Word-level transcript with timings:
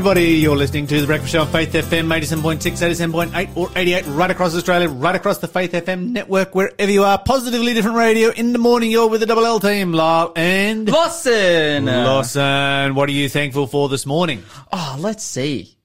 everybody. 0.00 0.28
You're 0.36 0.56
listening 0.56 0.86
to 0.86 0.98
The 0.98 1.06
Breakfast 1.06 1.30
Show 1.32 1.42
on 1.42 1.48
Faith 1.48 1.74
FM, 1.74 2.06
87.6, 2.06 2.58
87.8, 2.58 3.54
or 3.54 3.68
88, 3.76 4.06
right 4.06 4.30
across 4.30 4.54
Australia, 4.56 4.88
right 4.88 5.14
across 5.14 5.36
the 5.36 5.46
Faith 5.46 5.72
FM 5.72 6.12
network, 6.12 6.54
wherever 6.54 6.90
you 6.90 7.04
are. 7.04 7.18
Positively 7.18 7.74
different 7.74 7.98
radio. 7.98 8.30
In 8.30 8.54
the 8.54 8.58
morning, 8.58 8.90
you're 8.90 9.08
with 9.10 9.20
the 9.20 9.26
Double 9.26 9.44
L 9.44 9.60
team, 9.60 9.92
Lyle 9.92 10.32
and 10.36 10.88
Lawson. 10.88 11.84
Lawson. 11.84 12.94
What 12.94 13.10
are 13.10 13.12
you 13.12 13.28
thankful 13.28 13.66
for 13.66 13.90
this 13.90 14.06
morning? 14.06 14.42
Oh, 14.72 14.96
let's 14.98 15.22
see. 15.22 15.76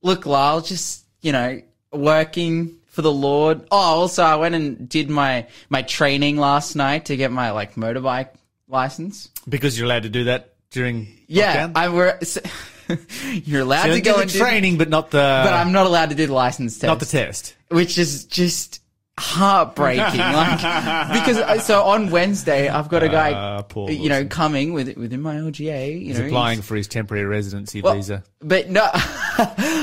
Look, 0.00 0.24
Lyle, 0.24 0.62
just, 0.62 1.04
you 1.20 1.32
know, 1.32 1.60
working 1.92 2.78
for 2.86 3.02
the 3.02 3.12
Lord. 3.12 3.60
Oh, 3.70 3.76
also, 3.76 4.22
I 4.22 4.36
went 4.36 4.54
and 4.54 4.88
did 4.88 5.10
my, 5.10 5.46
my 5.68 5.82
training 5.82 6.38
last 6.38 6.76
night 6.76 7.04
to 7.06 7.16
get 7.18 7.30
my, 7.30 7.50
like, 7.50 7.74
motorbike 7.74 8.30
license. 8.68 9.28
Because 9.46 9.78
you're 9.78 9.84
allowed 9.84 10.04
to 10.04 10.08
do 10.08 10.24
that 10.24 10.54
during 10.70 11.08
Yeah, 11.26 11.68
lockdown? 11.68 11.72
I 11.74 11.88
were, 11.90 12.18
you're 13.44 13.62
allowed 13.62 13.82
So 13.84 13.94
to 13.94 14.00
go 14.00 14.14
do 14.14 14.20
and 14.20 14.30
the 14.30 14.32
do, 14.34 14.38
training, 14.38 14.78
but 14.78 14.88
not 14.88 15.10
the 15.10 15.18
but 15.44 15.52
I'm 15.52 15.72
not 15.72 15.86
allowed 15.86 16.10
to 16.10 16.14
do 16.16 16.26
the 16.26 16.32
license 16.34 16.74
test. 16.78 16.88
not 16.88 17.00
the 17.00 17.06
test. 17.06 17.54
which 17.68 17.98
is 17.98 18.24
just 18.24 18.80
heartbreaking. 19.18 20.18
like 20.18 20.58
because 21.12 21.36
uh, 21.38 21.58
so 21.58 21.82
on 21.82 22.10
Wednesday 22.10 22.68
I've 22.68 22.88
got 22.88 23.02
a 23.02 23.08
guy, 23.08 23.32
Ah, 23.34 23.62
poor 23.62 23.90
you 23.90 24.08
know, 24.08 24.24
coming 24.24 24.72
with 24.72 24.96
within 24.96 25.20
my 25.20 25.36
LGA. 25.36 25.92
You 26.00 26.06
He's 26.06 26.18
know, 26.18 26.26
applying 26.26 26.62
for 26.62 26.74
his 26.74 26.88
temporary 26.88 27.26
residency 27.26 27.82
Well, 27.82 27.94
visa. 27.94 28.22
But 28.40 28.70
no, 28.70 28.88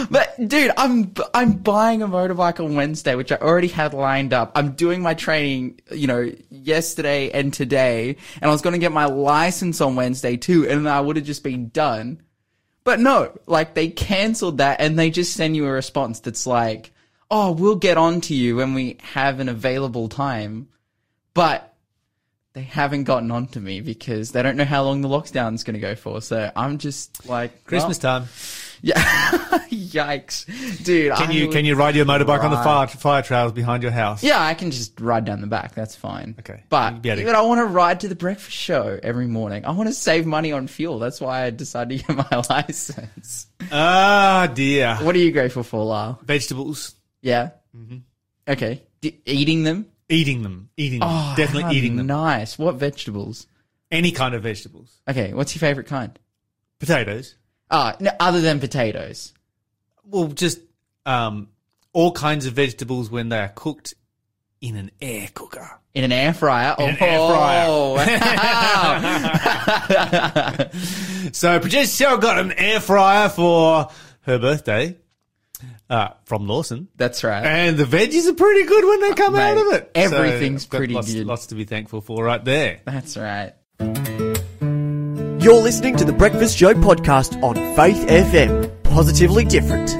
but 0.09 0.33
dude, 0.47 0.71
I'm 0.75 1.13
I'm 1.35 1.53
buying 1.53 2.01
a 2.01 2.07
motorbike 2.07 2.59
on 2.63 2.75
Wednesday, 2.75 3.13
which 3.15 3.31
I 3.31 3.35
already 3.37 3.67
had 3.67 3.93
lined 3.93 4.33
up. 4.33 4.51
I'm 4.55 4.71
doing 4.71 5.01
my 5.03 5.13
training, 5.13 5.81
you 5.91 6.07
know, 6.07 6.31
yesterday 6.49 7.29
and 7.29 7.53
today, 7.53 8.17
and 8.41 8.49
I 8.49 8.51
was 8.51 8.61
going 8.63 8.73
to 8.73 8.79
get 8.79 8.91
my 8.91 9.05
license 9.05 9.81
on 9.81 9.95
Wednesday 9.95 10.37
too, 10.37 10.67
and 10.67 10.89
I 10.89 10.99
would 10.99 11.15
have 11.15 11.25
just 11.25 11.43
been 11.43 11.69
done. 11.69 12.21
But 12.87 13.01
no, 13.01 13.37
like 13.47 13.73
they 13.73 13.89
cancelled 13.89 14.59
that, 14.59 14.79
and 14.79 14.97
they 14.97 15.09
just 15.09 15.33
send 15.33 15.57
you 15.57 15.65
a 15.65 15.69
response 15.69 16.21
that's 16.21 16.47
like, 16.47 16.93
"Oh, 17.29 17.51
we'll 17.51 17.75
get 17.75 17.97
on 17.97 18.21
to 18.21 18.33
you 18.33 18.55
when 18.55 18.73
we 18.73 18.95
have 19.01 19.41
an 19.41 19.49
available 19.49 20.07
time," 20.07 20.69
but 21.33 21.75
they 22.53 22.61
haven't 22.61 23.03
gotten 23.03 23.29
on 23.29 23.47
to 23.47 23.59
me 23.59 23.81
because 23.81 24.31
they 24.31 24.41
don't 24.41 24.55
know 24.55 24.63
how 24.63 24.83
long 24.83 25.01
the 25.01 25.09
lockdown's 25.09 25.65
going 25.65 25.73
to 25.73 25.81
go 25.81 25.95
for. 25.95 26.21
So 26.21 26.49
I'm 26.55 26.77
just 26.77 27.27
like 27.27 27.65
Christmas 27.65 27.97
time. 27.97 28.27
Yeah. 28.81 29.01
Yikes. 29.71 30.45
Dude, 30.83 31.13
Can 31.15 31.29
I 31.29 31.31
you 31.31 31.49
can 31.49 31.65
you 31.65 31.75
ride 31.75 31.95
your 31.95 32.05
motorbike 32.05 32.43
on 32.43 32.51
the 32.51 32.57
fire 32.57 32.87
fire 32.87 33.21
trails 33.21 33.51
behind 33.51 33.83
your 33.83 33.91
house? 33.91 34.23
Yeah, 34.23 34.41
I 34.41 34.53
can 34.53 34.71
just 34.71 34.99
ride 34.99 35.25
down 35.25 35.41
the 35.41 35.47
back. 35.47 35.73
That's 35.75 35.95
fine. 35.95 36.35
Okay. 36.39 36.63
But, 36.69 36.93
You'd 36.93 37.01
be 37.01 37.09
able 37.09 37.21
to- 37.21 37.25
but 37.27 37.35
I 37.35 37.41
want 37.41 37.59
to 37.59 37.65
ride 37.65 37.99
to 38.01 38.07
the 38.07 38.15
breakfast 38.15 38.55
show 38.55 38.99
every 39.01 39.27
morning. 39.27 39.65
I 39.65 39.71
want 39.71 39.89
to 39.89 39.93
save 39.93 40.25
money 40.25 40.51
on 40.51 40.67
fuel. 40.67 40.99
That's 40.99 41.19
why 41.21 41.43
I 41.43 41.49
decided 41.49 41.99
to 41.99 42.05
get 42.13 42.31
my 42.31 42.41
license. 42.49 43.47
Ah, 43.71 44.49
dear. 44.53 44.97
What 45.01 45.15
are 45.15 45.19
you 45.19 45.31
grateful 45.31 45.63
for, 45.63 45.83
Lyle? 45.83 46.19
Vegetables. 46.23 46.95
Yeah? 47.21 47.51
Mm-hmm. 47.75 47.97
Okay. 48.47 48.83
D- 49.01 49.19
eating 49.25 49.63
them? 49.63 49.87
Eating 50.09 50.43
them. 50.43 50.69
Eating 50.77 50.99
them. 50.99 51.09
Oh, 51.11 51.33
Definitely 51.35 51.75
eating 51.77 51.95
them. 51.97 52.07
Nice. 52.07 52.57
What 52.57 52.75
vegetables? 52.75 53.47
Any 53.91 54.11
kind 54.11 54.35
of 54.35 54.43
vegetables. 54.43 54.95
Okay. 55.09 55.33
What's 55.33 55.53
your 55.55 55.59
favorite 55.59 55.87
kind? 55.87 56.17
Potatoes. 56.79 57.35
Ah, 57.69 57.95
no, 57.99 58.11
other 58.19 58.41
than 58.41 58.59
potatoes. 58.59 59.33
Well, 60.05 60.27
just 60.27 60.59
um, 61.05 61.49
all 61.93 62.11
kinds 62.11 62.45
of 62.45 62.53
vegetables 62.53 63.09
when 63.09 63.29
they 63.29 63.39
are 63.39 63.49
cooked 63.49 63.93
in 64.61 64.75
an 64.75 64.91
air 65.01 65.29
cooker. 65.33 65.79
In 65.93 66.03
an 66.03 66.11
air 66.11 66.33
fryer. 66.33 66.75
In 66.79 66.89
an 66.89 66.97
oh, 67.01 67.97
air 67.97 68.17
wow. 69.89 70.69
So, 71.33 71.59
producer 71.59 72.05
Cheryl 72.05 72.21
got 72.21 72.39
an 72.39 72.51
air 72.53 72.79
fryer 72.79 73.29
for 73.29 73.89
her 74.21 74.39
birthday 74.39 74.95
uh, 75.89 76.09
from 76.25 76.47
Lawson. 76.47 76.87
That's 76.95 77.23
right. 77.23 77.43
And 77.43 77.77
the 77.77 77.85
veggies 77.85 78.27
are 78.27 78.33
pretty 78.33 78.65
good 78.65 78.85
when 78.85 79.01
they 79.01 79.13
come 79.13 79.35
out 79.35 79.55
Mate, 79.55 79.61
of 79.61 79.73
it. 79.73 79.91
everything's 79.95 80.65
got 80.65 80.77
pretty 80.77 80.93
lots, 80.93 81.13
good. 81.13 81.25
Lots 81.25 81.47
to 81.47 81.55
be 81.55 81.65
thankful 81.65 82.01
for 82.01 82.23
right 82.23 82.43
there. 82.43 82.81
That's 82.85 83.17
right. 83.17 83.53
You're 85.39 85.61
listening 85.61 85.95
to 85.97 86.03
the 86.05 86.11
Breakfast 86.13 86.57
Show 86.57 86.73
podcast 86.73 87.41
on 87.43 87.55
Faith 87.75 88.05
FM. 88.07 88.83
Positively 88.83 89.45
different. 89.45 89.93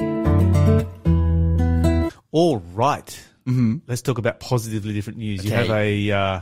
All 2.32 2.58
right. 2.74 3.06
Mm-hmm. 3.46 3.76
Let's 3.86 4.02
talk 4.02 4.18
about 4.18 4.40
positively 4.40 4.92
different 4.92 5.18
news. 5.18 5.44
You 5.44 5.52
Okay. 5.52 5.66
have 5.66 5.70
a 5.76 6.10
uh, 6.12 6.40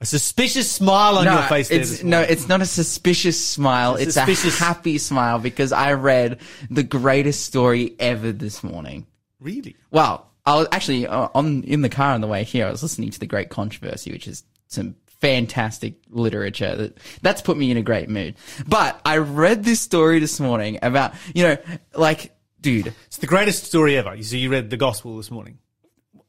a 0.00 0.06
suspicious 0.06 0.70
smile 0.70 1.18
on 1.18 1.24
your 1.24 1.42
face 1.42 1.68
there. 1.68 1.80
it's 1.80 1.90
this 1.90 2.02
no, 2.04 2.18
morning. 2.18 2.32
it's 2.32 2.48
not 2.48 2.62
a 2.62 2.66
suspicious 2.66 3.44
smile. 3.44 3.96
A 3.96 4.00
It's 4.00 4.14
suspicious- 4.14 4.60
a 4.60 4.64
happy 4.64 4.98
smile 4.98 5.38
because 5.38 5.72
I 5.72 5.92
read 5.92 6.38
the 6.70 6.82
greatest 6.82 7.44
story 7.44 7.94
ever 7.98 8.32
this 8.32 8.62
morning. 8.64 9.06
really. 9.40 9.76
Well, 9.90 10.30
I 10.46 10.54
was 10.56 10.68
actually 10.72 11.06
uh, 11.06 11.28
on 11.34 11.62
in 11.64 11.82
the 11.82 11.88
car 11.90 12.12
on 12.14 12.20
the 12.20 12.28
way 12.28 12.44
here. 12.44 12.66
I 12.66 12.70
was 12.70 12.82
listening 12.82 13.10
to 13.10 13.18
the 13.20 13.26
Great 13.26 13.50
Controversy, 13.50 14.12
which 14.12 14.26
is 14.28 14.44
some 14.68 14.94
fantastic 15.20 15.94
literature. 16.10 16.74
That 16.76 16.98
that's 17.22 17.42
put 17.42 17.56
me 17.56 17.70
in 17.70 17.76
a 17.76 17.82
great 17.82 18.08
mood. 18.08 18.36
But 18.66 19.00
I 19.04 19.18
read 19.18 19.64
this 19.64 19.80
story 19.80 20.18
this 20.18 20.40
morning 20.40 20.78
about 20.82 21.14
you 21.34 21.42
know, 21.44 21.56
like, 21.94 22.34
dude, 22.60 22.92
It's 23.06 23.18
the 23.18 23.26
greatest 23.26 23.64
story 23.64 23.96
ever. 23.96 24.20
So 24.22 24.36
you 24.36 24.50
read 24.50 24.70
the 24.70 24.76
gospel 24.76 25.16
this 25.16 25.30
morning. 25.30 25.58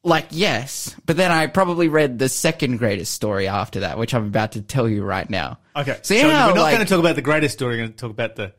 like 0.03 0.27
yes, 0.31 0.95
but 1.05 1.17
then 1.17 1.31
I 1.31 1.47
probably 1.47 1.87
read 1.89 2.17
the 2.19 2.29
second 2.29 2.77
greatest 2.77 3.13
story 3.13 3.47
after 3.47 3.81
that, 3.81 3.97
which 3.97 4.13
I'm 4.13 4.25
about 4.27 4.53
to 4.53 4.61
tell 4.61 4.87
you 4.87 5.03
right 5.03 5.29
now. 5.29 5.59
Okay. 5.75 5.97
So, 6.01 6.13
you 6.13 6.23
know 6.23 6.27
we're 6.29 6.53
not 6.55 6.57
like- 6.57 6.75
going 6.75 6.85
to 6.85 6.89
talk 6.89 6.99
about 6.99 7.15
the 7.15 7.21
greatest 7.21 7.53
story. 7.55 7.73
We're 7.75 7.81
going 7.83 7.91
to 7.91 7.97
talk 7.97 8.11
about 8.11 8.35
the 8.35 8.53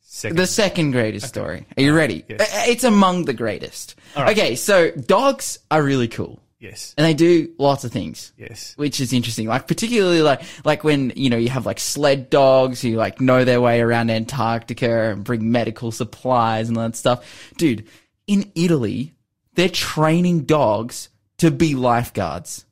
second. 0.00 0.36
The 0.38 0.46
second 0.46 0.90
greatest 0.92 1.26
story. 1.28 1.66
Are 1.76 1.82
you 1.82 1.94
ready? 1.94 2.24
Yes. 2.28 2.40
Uh, 2.40 2.70
It's 2.70 2.84
among 2.84 3.26
the 3.26 3.34
greatest. 3.34 3.94
right. 4.16 4.30
Okay, 4.36 4.56
so 4.56 4.90
dogs 4.90 5.58
are 5.70 5.82
really 5.82 6.08
cool. 6.08 6.40
Yes. 6.60 6.94
And 6.96 7.04
they 7.04 7.14
do 7.14 7.52
lots 7.58 7.82
of 7.82 7.90
things. 7.90 8.32
Yes. 8.36 8.74
Which 8.76 9.00
is 9.00 9.12
interesting. 9.12 9.48
Like 9.48 9.66
particularly 9.66 10.22
like 10.22 10.42
like 10.64 10.84
when, 10.84 11.12
you 11.16 11.30
know, 11.30 11.36
you 11.36 11.48
have 11.48 11.66
like 11.66 11.80
sled 11.80 12.30
dogs 12.30 12.80
who 12.80 12.90
like 12.90 13.20
know 13.20 13.44
their 13.44 13.60
way 13.60 13.80
around 13.80 14.10
Antarctica 14.10 15.10
and 15.10 15.24
bring 15.24 15.50
medical 15.50 15.90
supplies 15.90 16.68
and 16.68 16.78
all 16.78 16.84
that 16.84 16.96
stuff. 16.96 17.52
Dude, 17.56 17.88
in 18.28 18.52
Italy, 18.54 19.14
they're 19.54 19.68
training 19.68 20.44
dogs 20.44 21.08
to 21.38 21.50
be 21.50 21.74
lifeguards. 21.74 22.64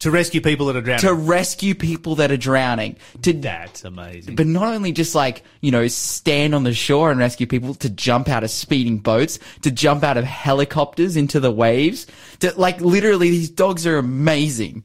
To 0.00 0.10
rescue 0.10 0.40
people 0.40 0.66
that 0.66 0.76
are 0.76 0.80
drowning. 0.80 1.00
To 1.02 1.14
rescue 1.14 1.74
people 1.74 2.14
that 2.16 2.32
are 2.32 2.36
drowning. 2.36 2.96
To 3.22 3.32
That's 3.34 3.84
amazing. 3.84 4.34
but 4.34 4.46
not 4.46 4.74
only 4.74 4.92
just 4.92 5.14
like, 5.14 5.44
you 5.60 5.70
know, 5.70 5.88
stand 5.88 6.54
on 6.54 6.64
the 6.64 6.72
shore 6.72 7.10
and 7.10 7.20
rescue 7.20 7.46
people, 7.46 7.74
to 7.74 7.90
jump 7.90 8.28
out 8.28 8.42
of 8.42 8.50
speeding 8.50 8.98
boats, 8.98 9.38
to 9.62 9.70
jump 9.70 10.02
out 10.02 10.16
of 10.16 10.24
helicopters 10.24 11.16
into 11.16 11.38
the 11.38 11.50
waves, 11.50 12.06
to 12.40 12.52
like 12.58 12.80
literally 12.80 13.30
these 13.30 13.50
dogs 13.50 13.86
are 13.86 13.98
amazing. 13.98 14.84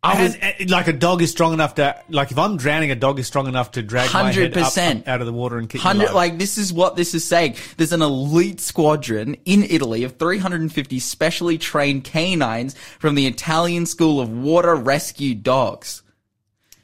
I 0.00 0.22
was, 0.22 0.36
And, 0.36 0.70
like 0.70 0.86
a 0.86 0.92
dog 0.92 1.22
is 1.22 1.30
strong 1.30 1.52
enough 1.52 1.74
to, 1.74 2.00
like 2.08 2.30
if 2.30 2.38
I'm 2.38 2.56
drowning, 2.56 2.92
a 2.92 2.94
dog 2.94 3.18
is 3.18 3.26
strong 3.26 3.48
enough 3.48 3.72
to 3.72 3.82
drag 3.82 4.12
my 4.14 4.30
head 4.32 4.56
up, 4.56 4.72
100%. 4.72 5.08
out 5.08 5.20
of 5.20 5.26
the 5.26 5.32
water 5.32 5.58
and 5.58 5.68
kick 5.68 5.80
me 5.80 5.82
hundred, 5.82 6.12
like 6.12 6.38
this 6.38 6.56
is 6.56 6.72
what 6.72 6.94
this 6.94 7.14
is 7.14 7.24
saying. 7.24 7.56
There's 7.76 7.92
an 7.92 8.02
elite 8.02 8.60
squadron 8.60 9.36
in 9.44 9.64
Italy 9.64 10.04
of 10.04 10.16
350 10.16 11.00
specially 11.00 11.58
trained 11.58 12.04
canines 12.04 12.76
from 13.00 13.16
the 13.16 13.26
Italian 13.26 13.86
School 13.86 14.20
of 14.20 14.30
Water 14.30 14.76
Rescue 14.76 15.34
Dogs. 15.34 16.02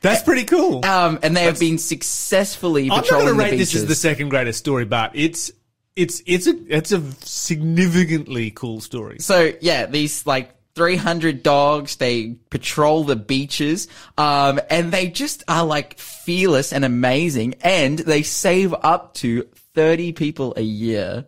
That's 0.00 0.22
pretty 0.22 0.44
cool. 0.44 0.84
Um, 0.84 1.19
and 1.22 1.36
they 1.36 1.44
have 1.44 1.58
been 1.58 1.78
successfully 1.78 2.91
I'm 2.91 2.98
not 2.98 3.08
going 3.08 3.26
to 3.26 3.34
rate 3.34 3.56
this 3.56 3.74
as 3.74 3.86
the 3.86 3.94
second 3.94 4.28
greatest 4.28 4.58
story, 4.58 4.84
but 4.84 5.12
it's 5.14 5.50
it's 5.97 6.20
it's 6.26 6.47
a 6.47 6.54
it's 6.69 6.92
a 6.92 7.00
significantly 7.22 8.50
cool 8.50 8.80
story. 8.80 9.20
So 9.20 9.53
yeah, 9.60 9.86
these 9.86 10.26
like 10.26 10.50
300 10.74 11.42
dogs, 11.42 11.96
they 11.96 12.36
patrol 12.50 13.04
the 13.04 13.16
beaches, 13.16 13.88
um, 14.18 14.60
and 14.71 14.92
they 14.92 15.09
just 15.09 15.44
are 15.47 15.65
like 15.65 15.98
fearless 15.98 16.72
and 16.72 16.84
amazing, 16.84 17.54
and 17.62 17.98
they 18.00 18.22
save 18.22 18.74
up 18.82 19.15
to 19.15 19.42
30 19.74 20.12
people 20.12 20.54
a 20.56 20.62
year. 20.62 21.26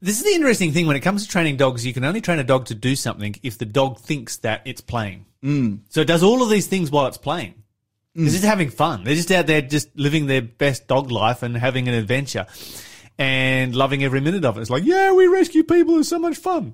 This 0.00 0.18
is 0.18 0.24
the 0.24 0.34
interesting 0.34 0.72
thing 0.72 0.86
when 0.86 0.96
it 0.96 1.00
comes 1.00 1.24
to 1.24 1.28
training 1.28 1.56
dogs. 1.56 1.86
You 1.86 1.94
can 1.94 2.04
only 2.04 2.20
train 2.20 2.38
a 2.38 2.44
dog 2.44 2.66
to 2.66 2.74
do 2.74 2.96
something 2.96 3.36
if 3.42 3.58
the 3.58 3.64
dog 3.64 3.98
thinks 3.98 4.38
that 4.38 4.62
it's 4.64 4.80
playing. 4.80 5.26
Mm. 5.42 5.80
So 5.88 6.00
it 6.00 6.06
does 6.06 6.22
all 6.22 6.42
of 6.42 6.50
these 6.50 6.66
things 6.66 6.90
while 6.90 7.06
it's 7.06 7.18
playing. 7.18 7.54
Because 8.14 8.32
it's 8.32 8.42
just 8.42 8.48
having 8.48 8.70
fun. 8.70 9.04
They're 9.04 9.14
just 9.14 9.30
out 9.30 9.46
there, 9.46 9.60
just 9.60 9.94
living 9.94 10.24
their 10.24 10.40
best 10.40 10.86
dog 10.88 11.10
life 11.10 11.42
and 11.42 11.54
having 11.54 11.86
an 11.86 11.92
adventure, 11.92 12.46
and 13.18 13.74
loving 13.74 14.02
every 14.02 14.22
minute 14.22 14.44
of 14.44 14.56
it. 14.56 14.62
It's 14.62 14.70
like, 14.70 14.84
yeah, 14.84 15.12
we 15.12 15.26
rescue 15.26 15.62
people. 15.62 15.98
It's 15.98 16.08
so 16.08 16.18
much 16.18 16.36
fun. 16.36 16.72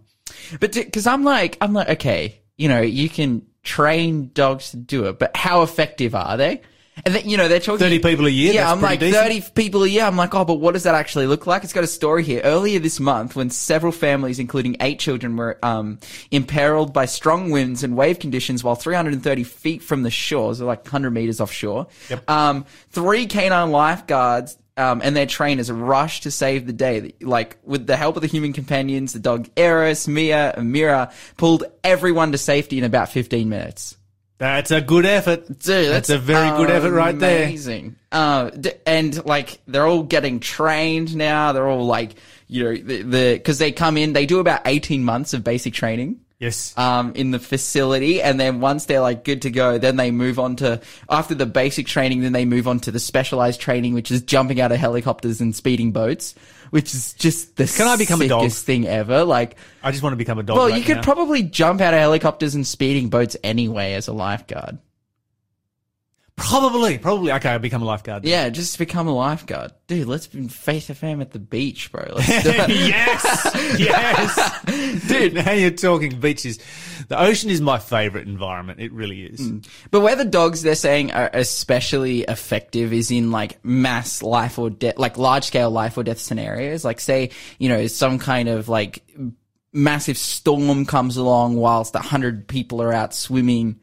But 0.61 0.73
because 0.73 1.07
I'm 1.07 1.25
like, 1.25 1.57
I'm 1.61 1.73
like, 1.73 1.89
okay, 1.91 2.41
you 2.57 2.69
know, 2.69 2.81
you 2.81 3.09
can 3.09 3.47
train 3.63 4.31
dogs 4.35 4.71
to 4.71 4.77
do 4.77 5.07
it, 5.07 5.19
but 5.19 5.37
how 5.37 5.63
effective 5.63 6.15
are 6.15 6.37
they? 6.37 6.63
And 7.07 7.15
then, 7.15 7.27
you 7.27 7.39
know, 7.39 7.49
they're 7.49 7.59
talking 7.59 7.79
30 7.79 8.01
people 8.01 8.27
a 8.27 8.31
year, 8.31 8.53
Yeah, 8.53 8.71
I'm 8.71 8.83
like 8.83 9.01
decent. 9.01 9.25
30 9.25 9.41
people 9.55 9.83
a 9.83 9.89
year. 9.89 10.05
I'm 10.05 10.17
like, 10.17 10.35
oh, 10.35 10.45
but 10.45 10.57
what 10.57 10.73
does 10.73 10.83
that 10.83 10.95
actually 10.95 11.27
look 11.27 11.47
like? 11.47 11.65
It's 11.65 11.73
got 11.73 11.85
a 11.85 11.89
story 11.89 12.23
here. 12.23 12.43
Earlier 12.45 12.79
this 12.81 13.01
month, 13.01 13.35
when 13.35 13.49
several 13.49 13.93
families, 13.93 14.39
including 14.39 14.77
eight 14.81 14.99
children, 14.99 15.37
were 15.39 15.59
um, 15.63 16.01
imperiled 16.31 16.93
by 16.93 17.07
strong 17.07 17.51
winds 17.51 17.83
and 17.83 17.97
wave 17.97 18.19
conditions 18.19 18.63
while 18.63 18.75
330 18.75 19.43
feet 19.43 19.83
from 19.83 20.03
the 20.03 20.11
shore, 20.11 20.55
so 20.55 20.67
like 20.67 20.85
100 20.85 21.11
meters 21.13 21.41
offshore, 21.41 21.87
um, 22.29 22.67
three 22.91 23.25
canine 23.25 23.71
lifeguards 23.71 24.59
um, 24.77 25.01
and 25.03 25.15
their 25.15 25.27
trainers 25.27 25.71
rush 25.71 26.21
to 26.23 26.31
save 26.31 26.67
the 26.67 26.73
day. 26.73 27.15
Like 27.21 27.59
with 27.63 27.87
the 27.87 27.97
help 27.97 28.17
of 28.17 28.23
the 28.23 28.29
human 28.29 28.53
companions, 28.53 29.13
the 29.13 29.19
dog 29.19 29.49
Eros, 29.57 30.09
Mia, 30.09 30.53
and 30.57 30.73
Mira 30.73 31.13
pulled 31.37 31.65
everyone 31.85 32.33
to 32.33 32.39
safety 32.39 32.79
in 32.79 32.85
about 32.85 33.09
15 33.09 33.49
minutes. 33.49 33.97
That's 34.39 34.73
a 34.73 34.81
good 34.81 35.07
effort. 35.07 35.47
Dude, 35.47 35.93
that's, 35.93 36.11
a 36.11 36.19
very 36.19 36.51
good 36.57 36.69
effort 36.69 36.91
right 36.91 37.17
there. 37.17 37.45
Amazing. 37.45 37.95
Uh, 38.11 38.51
and 38.85 39.25
like 39.25 39.61
they're 39.69 39.87
all 39.87 40.03
getting 40.03 40.41
trained 40.41 41.15
now. 41.15 41.53
They're 41.53 41.69
all 41.69 41.87
like, 41.87 42.17
you 42.49 42.65
know, 42.65 42.77
the, 42.77 43.03
the, 43.03 43.39
cause 43.39 43.59
they 43.59 43.71
come 43.71 43.97
in, 43.97 44.15
they 44.15 44.27
do 44.27 44.41
about 44.41 44.63
18 44.65 45.05
months 45.05 45.33
of 45.33 45.45
basic 45.45 45.75
training. 45.75 46.23
Yes. 46.43 46.77
Um, 46.77 47.13
in 47.15 47.31
the 47.31 47.39
facility, 47.39 48.21
and 48.21 48.39
then 48.41 48.59
once 48.59 48.87
they're 48.87 49.01
like 49.01 49.23
good 49.23 49.43
to 49.43 49.51
go, 49.51 49.79
then 49.79 49.95
they 49.95 50.11
move 50.11 50.41
on 50.41 50.57
to 50.57 50.81
after 51.09 51.37
the 51.37 51.47
basic 51.47 51.87
training, 51.87 52.23
then 52.23 52.33
they 52.33 52.45
move 52.45 52.67
on 52.67 52.81
to 52.81 52.91
the 52.91 52.99
specialized 52.99 53.61
training, 53.61 53.95
which 53.95 54.11
is 54.11 54.23
jumping 54.23 54.61
out 54.61 54.73
of 54.73 54.79
helicopters 54.79 55.41
and 55.41 55.55
speeding 55.55 55.93
boats, 55.93 56.35
which 56.71 56.95
is 56.95 57.13
just 57.13 57.55
the 57.55 57.67
Can 57.67 57.87
I 57.87 57.95
become 57.97 58.21
a 58.23 58.27
dog? 58.27 58.43
sickest 58.43 58.67
thing 58.67 58.89
ever. 58.89 59.23
Like, 59.23 59.55
I 59.85 59.93
just 59.93 60.03
want 60.03 60.15
to 60.15 60.17
become 60.17 60.41
a 60.41 60.43
dog. 60.43 60.57
well, 60.57 60.69
right 60.69 60.77
you 60.77 60.85
could 60.85 60.97
now. 60.97 61.03
probably 61.05 61.45
jump 61.45 61.81
out 61.81 61.95
of 61.95 62.01
helicopters 62.01 62.57
and 62.57 62.67
speeding 62.67 63.09
boats 63.09 63.37
anyway 63.45 63.93
as 63.93 64.09
a 64.09 64.13
lifeguard. 64.13 64.79
Probably, 66.43 66.99
probably. 66.99 67.33
Okay, 67.33 67.51
I'll 67.51 67.59
become 67.59 67.83
a 67.83 67.85
lifeguard. 67.85 68.25
Yeah, 68.25 68.49
just 68.51 68.79
become 68.79 69.07
a 69.07 69.15
lifeguard. 69.15 69.73
Dude, 69.87 70.09
let's 70.09 70.27
be 70.27 70.49
Faith 70.49 70.89
FM 70.89 71.21
at 71.21 71.31
the 71.31 71.39
beach, 71.39 71.91
bro. 71.93 72.13
Let's 72.15 72.29
do 72.43 72.51
it. 72.51 72.69
yes, 72.71 73.79
yes, 73.79 75.03
dude. 75.09 75.35
Now 75.35 75.53
you're 75.53 75.71
talking 75.71 76.19
beaches. 76.19 76.59
The 77.09 77.19
ocean 77.19 77.51
is 77.51 77.61
my 77.61 77.79
favorite 77.79 78.27
environment. 78.27 78.81
It 78.81 78.93
really 78.93 79.25
is. 79.25 79.41
Mm. 79.41 79.67
but 79.91 80.01
where 80.01 80.17
the 80.17 80.25
dogs 80.25 80.63
they're 80.63 80.75
saying 80.75 81.13
are 81.13 81.31
especially 81.33 82.23
effective 82.23 82.93
is 82.93 83.11
in 83.11 83.31
like 83.31 83.65
mass 83.65 84.23
life 84.23 84.59
or 84.59 84.71
death, 84.71 84.99
like 84.99 85.19
large 85.19 85.45
scale 85.45 85.71
life 85.71 85.97
or 85.97 86.03
death 86.03 86.19
scenarios. 86.19 86.85
Like 86.85 87.01
say, 87.01 87.31
you 87.59 87.69
know, 87.69 87.87
some 87.87 88.19
kind 88.19 88.49
of 88.49 88.69
like 88.69 89.05
massive 89.73 90.19
storm 90.19 90.85
comes 90.87 91.17
along 91.17 91.57
whilst 91.57 91.95
a 91.95 92.01
hundred 92.01 92.47
people 92.49 92.83
are 92.83 92.93
out 92.93 93.15
swimming 93.15 93.81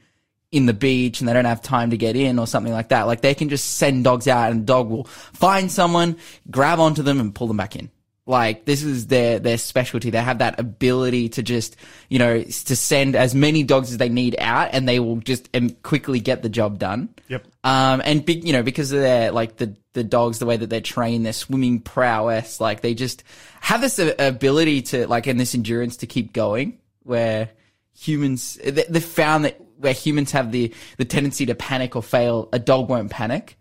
in 0.51 0.66
the 0.66 0.74
beach 0.74 1.19
and 1.19 1.30
they 1.30 1.34
don't 1.34 1.46
have 1.46 1.62
time 1.62 1.92
to 1.92 1.98
get 1.98 2.16
in 2.16 2.40
or 2.40 2.48
something 2.48 2.74
like 2.74 2.90
that. 2.90 3.04
Like 3.04 3.22
they 3.22 3.36
can 3.36 3.50
just 3.50 3.75
send 3.75 4.04
dogs 4.04 4.28
out 4.28 4.51
and 4.51 4.62
the 4.62 4.66
dog 4.66 4.90
will 4.90 5.04
find 5.04 5.72
someone, 5.72 6.18
grab 6.50 6.80
onto 6.80 7.04
them 7.04 7.19
and 7.19 7.34
pull 7.36 7.48
them 7.48 7.57
back 7.57 7.75
in. 7.75 7.92
Like 8.25 8.66
this 8.66 8.84
is 8.84 9.07
their, 9.07 9.40
their 9.40 9.57
specialty. 9.57 10.10
They 10.10 10.22
have 10.22 10.40
that 10.40 10.60
ability 10.60 11.30
to 11.30 11.44
just, 11.44 11.75
you 12.10 12.19
know, 12.19 12.44
to 12.44 12.75
send 12.75 13.16
as 13.16 13.34
many 13.34 13.63
dogs 13.63 13.92
as 13.92 13.98
they 13.98 14.10
need 14.10 14.36
out 14.40 14.69
and 14.72 14.88
they 14.88 15.00
will 15.00 15.18
just 15.18 15.50
um, 15.56 15.72
quickly 15.81 16.19
get 16.19 16.42
the 16.42 16.50
job 16.50 16.80
done. 16.80 17.10
Yep. 17.28 17.48
Um, 17.63 18.01
and 18.06 18.25
big, 18.25 18.46
you 18.46 18.54
know, 18.54 18.63
because 18.63 18.92
of 18.92 19.01
their, 19.01 19.31
like 19.31 19.57
the, 19.57 19.75
the 19.94 20.04
dogs, 20.04 20.40
the 20.40 20.46
way 20.46 20.57
that 20.57 20.69
they're 20.69 20.81
trained, 20.81 21.25
their 21.25 21.34
swimming 21.34 21.80
prowess, 21.80 22.60
like 22.60 22.81
they 22.81 22.94
just 22.94 23.24
have 23.62 23.81
this 23.81 24.00
uh, 24.00 24.13
ability 24.18 24.84
to, 24.84 25.07
like, 25.07 25.28
and 25.28 25.40
this 25.40 25.54
endurance 25.54 25.98
to 25.98 26.07
keep 26.07 26.34
going 26.34 26.80
where 27.04 27.50
humans, 27.98 28.60
they, 28.63 28.86
they 28.88 29.00
found 29.00 29.46
that 29.46 29.60
where 29.79 29.93
humans 29.93 30.31
have 30.31 30.51
the, 30.51 30.73
the 30.97 31.05
tendency 31.05 31.45
to 31.47 31.55
panic 31.55 31.95
or 31.95 32.03
fail, 32.03 32.49
a 32.53 32.59
dog 32.59 32.89
won't 32.89 33.09
panic 33.09 33.55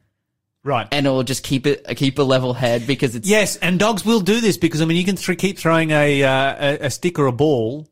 Right. 0.64 0.88
and 0.92 1.06
it 1.06 1.10
will 1.10 1.22
just 1.22 1.44
keep 1.44 1.66
it, 1.66 1.86
keep 1.96 2.18
a 2.18 2.22
level 2.22 2.52
head 2.52 2.86
because 2.86 3.14
it's, 3.14 3.26
Yes, 3.28 3.56
and 3.56 3.78
dogs 3.78 4.04
will 4.04 4.20
do 4.20 4.40
this 4.40 4.56
because 4.58 4.82
I 4.82 4.84
mean 4.84 4.96
you 4.98 5.04
can 5.04 5.16
th- 5.16 5.38
keep 5.38 5.58
throwing 5.58 5.92
a, 5.92 6.22
uh, 6.22 6.54
a 6.82 6.86
a 6.86 6.90
stick 6.90 7.18
or 7.18 7.26
a 7.26 7.32
ball 7.32 7.88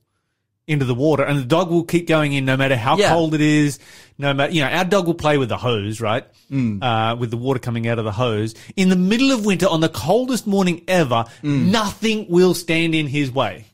into 0.66 0.84
the 0.84 0.96
water, 0.96 1.22
and 1.22 1.38
the 1.38 1.44
dog 1.44 1.70
will 1.70 1.84
keep 1.84 2.08
going 2.08 2.32
in 2.32 2.44
no 2.44 2.56
matter 2.56 2.76
how 2.76 2.98
Yeah. 2.98 3.10
cold 3.10 3.34
it 3.34 3.40
is. 3.40 3.78
No 4.18 4.34
matter 4.34 4.52
you 4.52 4.62
know, 4.62 4.66
our 4.68 4.84
dog 4.84 5.06
will 5.06 5.14
play 5.14 5.38
with 5.38 5.48
the 5.48 5.56
hose, 5.56 6.00
right? 6.00 6.24
Mm. 6.50 6.82
Uh, 6.82 7.14
with 7.16 7.30
the 7.30 7.36
water 7.36 7.60
coming 7.60 7.86
out 7.86 8.00
of 8.00 8.04
the 8.04 8.10
hose 8.12 8.54
in 8.74 8.88
the 8.88 8.96
middle 8.96 9.30
of 9.30 9.44
winter 9.46 9.68
on 9.68 9.80
the 9.80 9.88
coldest 9.88 10.44
morning 10.46 10.82
ever. 10.88 11.24
Mm. 11.44 11.66
Nothing 11.70 12.26
will 12.28 12.52
stand 12.52 12.96
in 12.96 13.06
his 13.06 13.30
way, 13.30 13.66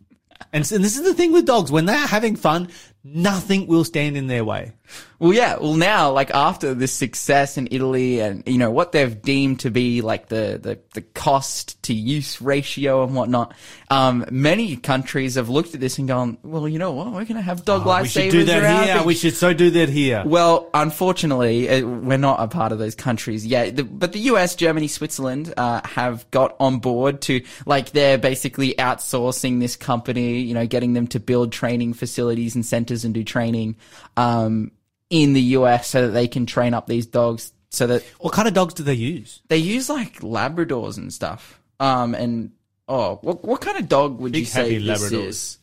and, 0.53 0.67
so, 0.67 0.77
and 0.77 0.85
this 0.85 0.97
is 0.99 1.03
the 1.05 1.15
thing 1.15 1.33
with 1.33 1.47
dogs 1.47 1.73
when 1.73 1.87
they're 1.87 1.97
having 1.97 2.37
fun. 2.37 2.69
Nothing 3.05 3.67
will 3.67 3.85
stand 3.85 4.17
in 4.17 4.29
their 4.29 4.45
way. 4.45 4.73
Well, 5.19 5.33
yeah. 5.33 5.57
Well, 5.57 5.75
now, 5.75 6.11
like 6.11 6.31
after 6.33 6.75
this 6.75 6.93
success 6.93 7.57
in 7.57 7.69
Italy, 7.71 8.21
and 8.21 8.43
you 8.45 8.59
know 8.59 8.73
what 8.73 8.91
they've 8.91 9.23
deemed 9.23 9.61
to 9.61 9.71
be 9.71 10.03
like 10.03 10.29
the 10.29 10.59
the, 10.61 10.81
the 10.95 11.03
cost 11.03 11.81
to 11.85 11.95
use 11.95 12.43
ratio 12.43 13.05
and 13.05 13.15
whatnot, 13.15 13.55
um, 13.89 14.25
many 14.33 14.77
countries 14.77 15.37
have 15.37 15.49
looked 15.49 15.75
at 15.75 15.81
this 15.81 15.99
and 15.99 16.09
gone, 16.09 16.39
"Well, 16.43 16.67
you 16.67 16.81
know 16.81 16.91
what? 16.91 17.07
We're 17.07 17.25
going 17.25 17.37
to 17.37 17.43
have 17.43 17.65
dog 17.65 17.87
Oh, 17.87 18.03
we 18.03 18.09
should 18.09 18.33
do 18.33 18.45
that 18.45 18.87
here. 18.87 18.97
beach." 18.97 19.07
We 19.07 19.15
should 19.15 19.35
so 19.35 19.53
do 19.53 19.71
that 19.71 19.89
here. 19.89 20.25
Well, 20.27 20.69
unfortunately, 20.75 21.69
uh, 21.69 21.87
we're 21.87 22.19
not 22.19 22.41
a 22.41 22.49
part 22.49 22.73
of 22.73 22.79
those 22.81 22.97
countries 22.97 23.47
yet. 23.47 23.77
The, 23.77 23.85
but 23.85 24.13
the 24.13 24.21
US, 24.21 24.57
Germany, 24.57 24.89
Switzerland 24.89 25.55
uh, 25.57 25.83
have 25.85 26.29
got 26.33 26.57
on 26.59 26.81
board 26.81 27.21
to, 27.23 27.43
like, 27.65 27.91
they're 27.91 28.19
basically 28.19 28.75
outsourcing 28.75 29.61
this 29.61 29.77
company, 29.77 30.41
you 30.41 30.55
know, 30.55 30.67
getting 30.67 30.95
them 30.95 31.07
to 31.09 31.21
build 31.21 31.53
training 31.53 31.95
facilities 31.95 32.55
and 32.55 32.67
centers 32.67 33.05
and 33.05 33.15
do 33.15 33.23
training 33.23 33.77
um, 34.17 34.73
in 35.13 35.35
the 35.35 35.43
US 35.61 35.89
so 35.89 36.07
that 36.07 36.13
they 36.13 36.27
can 36.27 36.47
train 36.47 36.73
up 36.73 36.87
these 36.87 37.05
dogs. 37.07 37.53
So 37.71 37.87
that 37.87 38.03
What 38.19 38.33
kind 38.33 38.49
of 38.49 38.55
dogs 38.55 38.73
do 38.75 38.83
they 38.83 38.95
use? 38.95 39.41
they 39.49 39.59
use 39.59 39.89
like 39.89 40.21
Labradors 40.21 40.97
and 40.97 41.13
stuff. 41.13 41.61
Um, 41.79 42.15
and 42.15 42.53
oh, 42.89 43.17
what 43.23 43.45
what 43.45 43.61
kind 43.61 43.77
of 43.79 43.89
dog 43.89 44.19
would 44.21 44.35
you 44.35 44.43
Big, 44.43 44.49
say 44.49 44.75
happy 44.75 44.79
this 44.87 45.03
Labradors. 45.05 45.27
is? 45.27 45.59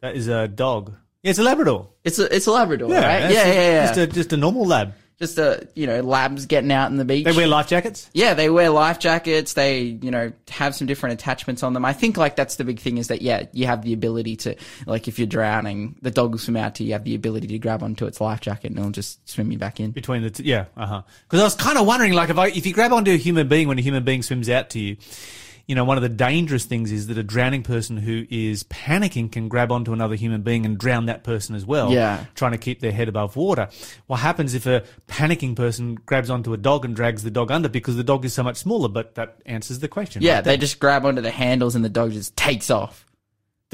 That 0.00 0.16
is 0.16 0.28
a 0.28 0.48
dog. 0.48 0.94
Yeah, 1.22 1.30
it's 1.30 1.38
a 1.38 1.42
Labrador. 1.42 1.88
It's 2.02 2.18
a 2.18 2.34
it's 2.34 2.46
a 2.46 2.52
Labrador, 2.52 2.88
right? 2.90 3.30
Yeah, 3.30 3.30
yeah, 3.30 3.52
yeah. 3.52 3.86
Just 3.86 3.98
a, 3.98 4.06
just 4.06 4.32
a 4.32 4.36
normal 4.36 4.66
lab. 4.66 4.94
Just 5.18 5.38
a 5.38 5.68
you 5.74 5.86
know 5.86 6.00
labs 6.00 6.46
getting 6.46 6.72
out 6.72 6.90
in 6.90 6.96
the 6.96 7.04
beach. 7.04 7.24
They 7.24 7.32
wear 7.32 7.46
life 7.46 7.68
jackets. 7.68 8.10
yeah, 8.12 8.34
they 8.34 8.50
wear 8.50 8.70
life 8.70 8.98
jackets. 8.98 9.54
They, 9.54 9.80
you 9.80 10.10
know, 10.10 10.32
have 10.50 10.74
some 10.74 10.86
different 10.86 11.20
attachments 11.20 11.62
on 11.62 11.72
them. 11.72 11.84
I 11.84 11.92
think 11.92 12.16
like 12.16 12.36
that's 12.36 12.56
the 12.56 12.64
big 12.64 12.80
thing 12.80 12.98
is 12.98 13.08
that 13.08 13.22
yeah, 13.22 13.44
you 13.52 13.66
have 13.66 13.82
the 13.82 13.92
ability 13.92 14.36
to 14.36 14.56
like 14.86 15.08
if 15.08 15.18
you're 15.18 15.26
drowning, 15.26 15.96
the 16.02 16.10
dog 16.10 16.32
will 16.32 16.38
swim 16.38 16.56
out 16.56 16.74
to 16.76 16.82
you. 16.82 16.88
You 16.88 16.92
have 16.94 17.04
the 17.04 17.14
ability 17.14 17.46
to 17.48 17.58
grab 17.58 17.82
onto 17.82 18.06
its 18.06 18.20
life 18.20 18.40
jacket 18.40 18.70
and 18.70 18.78
it'll 18.78 18.90
just 18.90 19.26
swim 19.28 19.52
you 19.52 19.58
back 19.58 19.80
in. 19.80 19.92
between 19.92 20.22
the 20.22 20.30
two. 20.30 20.42
Yeah, 20.42 20.66
uh 20.76 20.86
huh. 20.86 21.02
Because 21.28 21.40
I 21.40 21.44
was 21.44 21.54
kind 21.54 21.78
of 21.78 21.86
wondering, 21.86 22.12
like, 22.12 22.30
if 22.30 22.38
I 22.38 22.48
if 22.48 22.66
you 22.66 22.72
grab 22.74 22.92
onto 22.92 23.12
a 23.12 23.16
human 23.16 23.48
being 23.48 23.68
when 23.68 23.78
a 23.78 23.82
human 23.82 24.04
being 24.04 24.22
swims 24.22 24.48
out 24.48 24.70
to 24.70 24.78
you, 24.80 24.96
you 25.66 25.74
know, 25.74 25.84
one 25.84 25.96
of 25.96 26.02
the 26.02 26.08
dangerous 26.08 26.64
things 26.64 26.92
is 26.92 27.06
that 27.06 27.16
a 27.16 27.22
drowning 27.22 27.62
person 27.62 27.96
who 27.96 28.26
is 28.28 28.64
panicking 28.64 29.32
can 29.32 29.48
grab 29.48 29.72
onto 29.72 29.92
another 29.92 30.14
human 30.14 30.42
being 30.42 30.66
and 30.66 30.76
drown 30.76 31.06
that 31.06 31.24
person 31.24 31.54
as 31.54 31.64
well. 31.64 31.90
Yeah. 31.90 32.24
trying 32.34 32.52
to 32.52 32.58
keep 32.58 32.80
their 32.80 32.92
head 32.92 33.08
above 33.08 33.36
water. 33.36 33.68
What 34.06 34.20
happens 34.20 34.54
if 34.54 34.66
a 34.66 34.84
panicking 35.08 35.56
person 35.56 35.94
grabs 35.94 36.28
onto 36.28 36.52
a 36.52 36.56
dog 36.56 36.84
and 36.84 36.94
drags 36.94 37.22
the 37.22 37.30
dog 37.30 37.50
under 37.50 37.68
because 37.68 37.96
the 37.96 38.04
dog 38.04 38.24
is 38.24 38.34
so 38.34 38.42
much 38.42 38.56
smaller? 38.56 38.88
But 38.88 39.14
that 39.14 39.38
answers 39.46 39.78
the 39.78 39.88
question. 39.88 40.22
Yeah, 40.22 40.36
right 40.36 40.44
they 40.44 40.56
just 40.58 40.78
grab 40.80 41.06
onto 41.06 41.22
the 41.22 41.30
handles 41.30 41.74
and 41.74 41.84
the 41.84 41.88
dog 41.88 42.12
just 42.12 42.36
takes 42.36 42.70
off. 42.70 43.06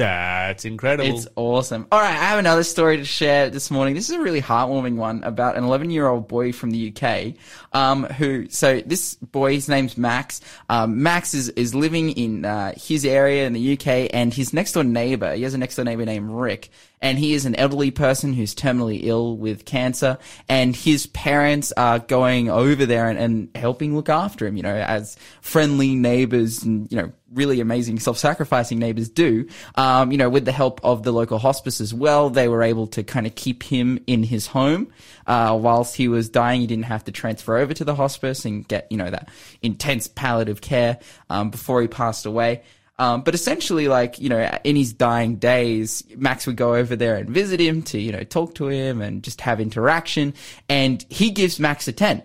That's 0.01 0.65
incredible. 0.65 1.15
It's 1.15 1.29
awesome. 1.37 1.87
All 1.93 2.01
right, 2.01 2.11
I 2.11 2.31
have 2.31 2.39
another 2.39 2.65
story 2.65 2.97
to 2.97 3.05
share 3.05 3.51
this 3.51 3.71
morning. 3.71 3.95
This 3.95 4.09
is 4.09 4.17
a 4.17 4.21
really 4.21 4.41
heartwarming 4.41 4.97
one 4.97 5.23
about 5.25 5.57
an 5.57 5.65
11 5.65 5.91
year 5.91 6.09
old 6.09 6.27
boy 6.27 6.53
from 6.53 6.71
the 6.71 6.95
UK, 6.95 7.35
um, 7.73 8.05
who, 8.05 8.49
so 8.49 8.81
this 8.81 9.15
boy, 9.17 9.55
his 9.55 9.69
name's 9.69 9.99
Max. 9.99 10.41
Um, 10.71 11.03
Max 11.03 11.35
is, 11.35 11.51
is 11.51 11.75
living 11.75 12.11
in, 12.13 12.45
uh, 12.45 12.73
his 12.77 13.05
area 13.05 13.47
in 13.47 13.53
the 13.53 13.75
UK 13.75 14.11
and 14.15 14.33
his 14.33 14.55
next 14.55 14.73
door 14.73 14.85
neighbor, 14.85 15.35
he 15.35 15.43
has 15.43 15.53
a 15.53 15.59
next 15.59 15.77
door 15.77 15.85
neighbor 15.85 16.07
named 16.07 16.31
Rick. 16.31 16.71
And 17.03 17.19
he 17.19 17.33
is 17.33 17.47
an 17.47 17.57
elderly 17.57 17.91
person 17.91 18.35
who's 18.35 18.55
terminally 18.55 19.01
ill 19.05 19.37
with 19.37 19.65
cancer 19.65 20.19
and 20.51 20.77
his 20.77 21.07
parents 21.07 21.73
are 21.73 21.99
going 21.99 22.51
over 22.51 22.85
there 22.85 23.09
and, 23.09 23.19
and 23.19 23.49
helping 23.55 23.97
look 23.97 24.11
after 24.11 24.47
him, 24.47 24.57
you 24.57 24.63
know, 24.63 24.75
as 24.75 25.17
friendly 25.41 25.95
neighbors 25.95 26.63
and, 26.63 26.93
you 26.93 26.99
know, 26.99 27.11
really 27.33 27.61
amazing 27.61 27.99
self-sacrificing 27.99 28.79
neighbors 28.79 29.09
do. 29.09 29.47
Um, 29.77 30.13
you 30.13 30.19
know, 30.19 30.29
with 30.29 30.45
the 30.45 30.53
help 30.53 30.81
of 30.85 31.03
the 31.03 31.13
local 31.13 31.39
hospice 31.39 31.81
as 31.81 31.95
well, 31.95 32.29
they 32.29 32.49
were 32.49 32.63
able 32.63 32.87
to 32.89 33.03
kind 33.03 33.27
of 33.27 33.35
keep 33.35 33.63
him 33.63 33.99
in 34.07 34.23
his 34.23 34.49
home. 34.49 34.93
Uh, 35.27 35.57
whilst 35.59 35.97
he 35.97 36.09
was 36.09 36.29
dying, 36.29 36.61
he 36.61 36.67
didn't 36.67 36.85
have 36.85 37.05
to 37.05 37.13
transfer 37.13 37.57
over 37.57 37.73
to 37.73 37.85
the 37.85 37.95
hospice 37.95 38.45
and 38.45 38.69
get, 38.69 38.87
you 38.91 38.99
know, 38.99 39.09
that 39.09 39.31
intense 39.63 40.07
palliative 40.07 40.61
care, 40.61 40.99
um, 41.31 41.51
before 41.51 41.81
he 41.81 41.89
passed 41.89 42.27
away. 42.27 42.63
Um, 43.01 43.23
but 43.23 43.35
essentially, 43.35 43.89
like, 43.89 44.19
you 44.19 44.29
know, 44.29 44.59
in 44.63 44.77
his 44.77 44.93
dying 44.93 45.37
days, 45.37 46.05
Max 46.19 46.47
would 46.47 46.57
go 46.57 46.75
over 46.75 46.97
there 46.97 47.17
and 47.17 47.31
visit 47.31 47.59
him 47.59 47.81
to, 47.85 47.99
you 47.99 48.13
know, 48.13 48.25
talk 48.25 48.55
to 48.57 48.69
him 48.69 49.01
and 49.01 49.23
just 49.23 49.41
have 49.41 49.59
interaction. 49.59 50.35
And 50.69 51.03
he 51.09 51.31
gives 51.31 51.59
Max 51.59 51.89
a 51.89 51.93
tent 51.93 52.25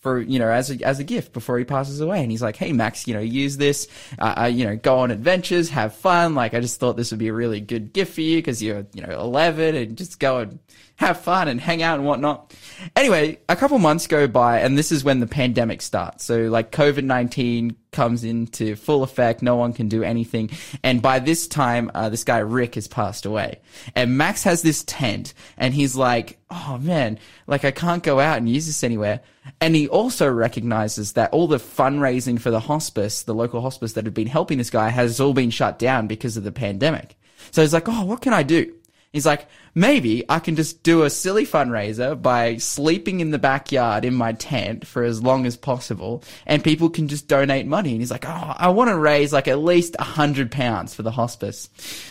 for 0.00 0.18
you 0.18 0.38
know 0.38 0.50
as 0.50 0.70
a 0.70 0.82
as 0.82 0.98
a 0.98 1.04
gift 1.04 1.32
before 1.32 1.58
he 1.58 1.64
passes 1.64 2.00
away. 2.00 2.22
And 2.22 2.30
he's 2.30 2.42
like 2.42 2.56
hey 2.56 2.72
max 2.72 3.06
you 3.06 3.14
know 3.14 3.20
use 3.20 3.56
this. 3.56 3.86
Uh, 4.18 4.34
uh, 4.42 4.46
you 4.46 4.64
know 4.64 4.76
go 4.76 4.98
on 4.98 5.10
adventures 5.10 5.68
have 5.70 5.94
fun. 5.94 6.34
Like 6.34 6.54
i 6.54 6.60
just 6.60 6.80
thought 6.80 6.96
this 6.96 7.10
would 7.10 7.20
be 7.20 7.28
a 7.28 7.32
really 7.32 7.60
good 7.60 7.92
gift 7.92 8.14
for 8.14 8.22
you 8.22 8.38
because 8.38 8.62
you're 8.62 8.86
you 8.94 9.02
know 9.02 9.20
11 9.20 9.74
and 9.74 9.96
just 9.96 10.18
go 10.18 10.38
and 10.38 10.58
have 11.00 11.18
fun 11.18 11.48
and 11.48 11.58
hang 11.58 11.82
out 11.82 11.98
and 11.98 12.06
whatnot. 12.06 12.54
Anyway, 12.94 13.38
a 13.48 13.56
couple 13.56 13.78
months 13.78 14.06
go 14.06 14.28
by 14.28 14.60
and 14.60 14.76
this 14.76 14.92
is 14.92 15.02
when 15.02 15.18
the 15.18 15.26
pandemic 15.26 15.80
starts. 15.80 16.26
So 16.26 16.42
like 16.42 16.72
COVID-19 16.72 17.74
comes 17.90 18.22
into 18.22 18.76
full 18.76 19.02
effect. 19.02 19.40
No 19.40 19.56
one 19.56 19.72
can 19.72 19.88
do 19.88 20.02
anything. 20.02 20.50
And 20.82 21.00
by 21.00 21.18
this 21.18 21.48
time, 21.48 21.90
uh, 21.94 22.10
this 22.10 22.22
guy 22.22 22.38
Rick 22.38 22.74
has 22.74 22.86
passed 22.86 23.24
away 23.24 23.60
and 23.94 24.18
Max 24.18 24.44
has 24.44 24.60
this 24.60 24.84
tent 24.84 25.32
and 25.56 25.72
he's 25.72 25.96
like, 25.96 26.38
Oh 26.50 26.76
man, 26.78 27.18
like 27.46 27.64
I 27.64 27.70
can't 27.70 28.02
go 28.02 28.20
out 28.20 28.36
and 28.36 28.46
use 28.46 28.66
this 28.66 28.84
anywhere. 28.84 29.20
And 29.58 29.74
he 29.74 29.88
also 29.88 30.28
recognizes 30.30 31.12
that 31.12 31.32
all 31.32 31.48
the 31.48 31.56
fundraising 31.56 32.38
for 32.38 32.50
the 32.50 32.60
hospice, 32.60 33.22
the 33.22 33.34
local 33.34 33.62
hospice 33.62 33.94
that 33.94 34.04
had 34.04 34.12
been 34.12 34.26
helping 34.26 34.58
this 34.58 34.68
guy 34.68 34.90
has 34.90 35.18
all 35.18 35.32
been 35.32 35.50
shut 35.50 35.78
down 35.78 36.08
because 36.08 36.36
of 36.36 36.44
the 36.44 36.52
pandemic. 36.52 37.16
So 37.52 37.62
he's 37.62 37.72
like, 37.72 37.88
Oh, 37.88 38.04
what 38.04 38.20
can 38.20 38.34
I 38.34 38.42
do? 38.42 38.74
He's 39.12 39.26
like, 39.26 39.48
maybe 39.74 40.24
I 40.28 40.38
can 40.38 40.54
just 40.54 40.84
do 40.84 41.02
a 41.02 41.10
silly 41.10 41.44
fundraiser 41.44 42.20
by 42.20 42.58
sleeping 42.58 43.18
in 43.18 43.32
the 43.32 43.40
backyard 43.40 44.04
in 44.04 44.14
my 44.14 44.34
tent 44.34 44.86
for 44.86 45.02
as 45.02 45.20
long 45.20 45.46
as 45.46 45.56
possible 45.56 46.22
and 46.46 46.62
people 46.62 46.90
can 46.90 47.08
just 47.08 47.26
donate 47.26 47.66
money. 47.66 47.90
And 47.90 48.00
he's 48.00 48.12
like, 48.12 48.24
oh, 48.28 48.54
I 48.56 48.68
want 48.68 48.88
to 48.88 48.96
raise 48.96 49.32
like 49.32 49.48
at 49.48 49.58
least 49.58 49.96
a 49.98 50.04
hundred 50.04 50.52
pounds 50.52 50.94
for 50.94 51.02
the 51.02 51.10
hospice. 51.10 51.68